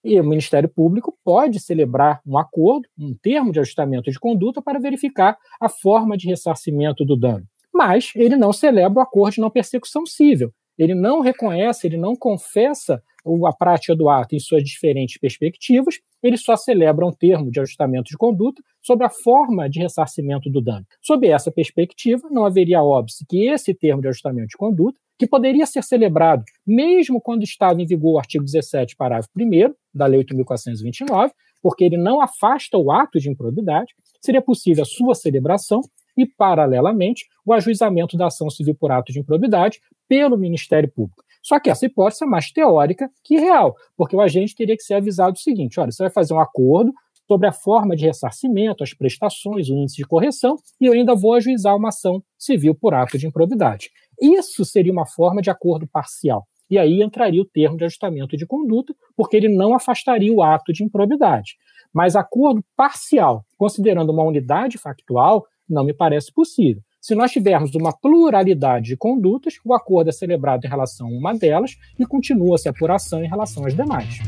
[0.05, 4.79] E o Ministério Público pode celebrar um acordo, um termo de ajustamento de conduta para
[4.79, 7.45] verificar a forma de ressarcimento do dano.
[7.75, 12.15] Mas ele não celebra o acordo de não persecução civil ele não reconhece, ele não
[12.15, 13.03] confessa
[13.47, 18.11] a prática do ato em suas diferentes perspectivas, ele só celebra um termo de ajustamento
[18.11, 20.85] de conduta sobre a forma de ressarcimento do dano.
[21.03, 25.65] Sob essa perspectiva, não haveria óbice que esse termo de ajustamento de conduta, que poderia
[25.65, 31.31] ser celebrado mesmo quando estava em vigor o artigo 17, parágrafo 1 da Lei 8.429,
[31.63, 35.81] porque ele não afasta o ato de improbidade, seria possível a sua celebração
[36.17, 41.23] e, paralelamente, o ajuizamento da ação civil por ato de improbidade pelo Ministério Público.
[41.47, 44.95] Só que essa hipótese é mais teórica que real, porque o agente teria que ser
[44.95, 46.93] avisado o seguinte: olha, você vai fazer um acordo
[47.29, 51.35] sobre a forma de ressarcimento, as prestações, o índice de correção, e eu ainda vou
[51.35, 53.91] ajuizar uma ação civil por ato de improbidade.
[54.21, 56.45] Isso seria uma forma de acordo parcial.
[56.69, 60.73] E aí entraria o termo de ajustamento de conduta, porque ele não afastaria o ato
[60.73, 61.55] de improbidade.
[61.95, 66.83] Mas acordo parcial, considerando uma unidade factual, não me parece possível.
[67.07, 71.33] Se nós tivermos uma pluralidade de condutas, o acordo é celebrado em relação a uma
[71.33, 74.19] delas e continua-se a apuração em relação às demais.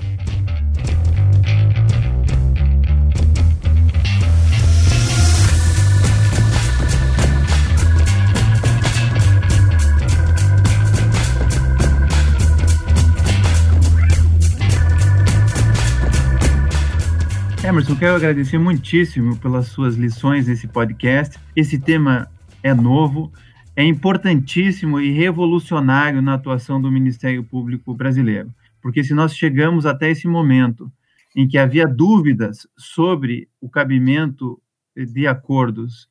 [17.64, 21.36] Emerson, quero agradecer muitíssimo pelas suas lições nesse podcast.
[21.56, 22.30] Esse tema
[22.62, 23.32] é novo,
[23.76, 28.52] é importantíssimo e revolucionário na atuação do Ministério Público brasileiro.
[28.80, 30.90] Porque se nós chegamos até esse momento
[31.36, 34.60] em que havia dúvidas sobre o cabimento
[34.96, 36.08] de acordos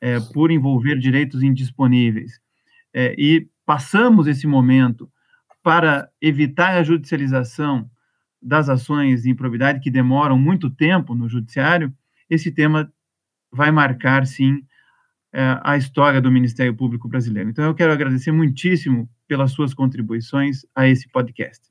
[0.00, 2.40] é, por envolver direitos indisponíveis,
[2.92, 5.10] é, e passamos esse momento
[5.62, 7.88] para evitar a judicialização
[8.40, 11.92] das ações de improbidade que demoram muito tempo no judiciário,
[12.30, 12.92] esse tema
[13.50, 14.62] vai marcar, sim,
[15.36, 17.50] é, a história do Ministério Público Brasileiro.
[17.50, 21.62] Então, eu quero agradecer muitíssimo pelas suas contribuições a esse podcast.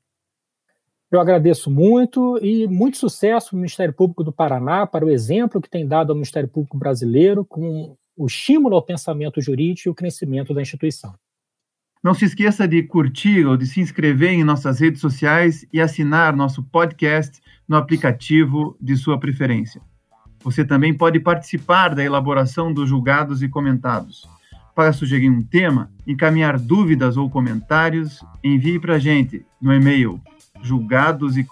[1.10, 5.68] Eu agradeço muito e muito sucesso no Ministério Público do Paraná para o exemplo que
[5.68, 10.54] tem dado ao Ministério Público Brasileiro com o estímulo ao pensamento jurídico e o crescimento
[10.54, 11.12] da instituição.
[12.04, 16.36] Não se esqueça de curtir ou de se inscrever em nossas redes sociais e assinar
[16.36, 19.82] nosso podcast no aplicativo de sua preferência.
[20.46, 24.28] Você também pode participar da elaboração dos julgados e comentados.
[24.76, 30.20] Para sugerir um tema, encaminhar dúvidas ou comentários, envie para a gente no e-mail
[30.62, 31.42] julgados e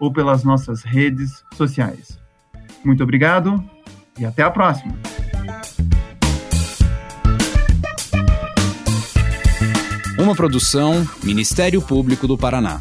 [0.00, 2.18] ou pelas nossas redes sociais.
[2.82, 3.62] Muito obrigado
[4.18, 4.94] e até a próxima!
[10.18, 12.80] Uma produção Ministério Público do Paraná.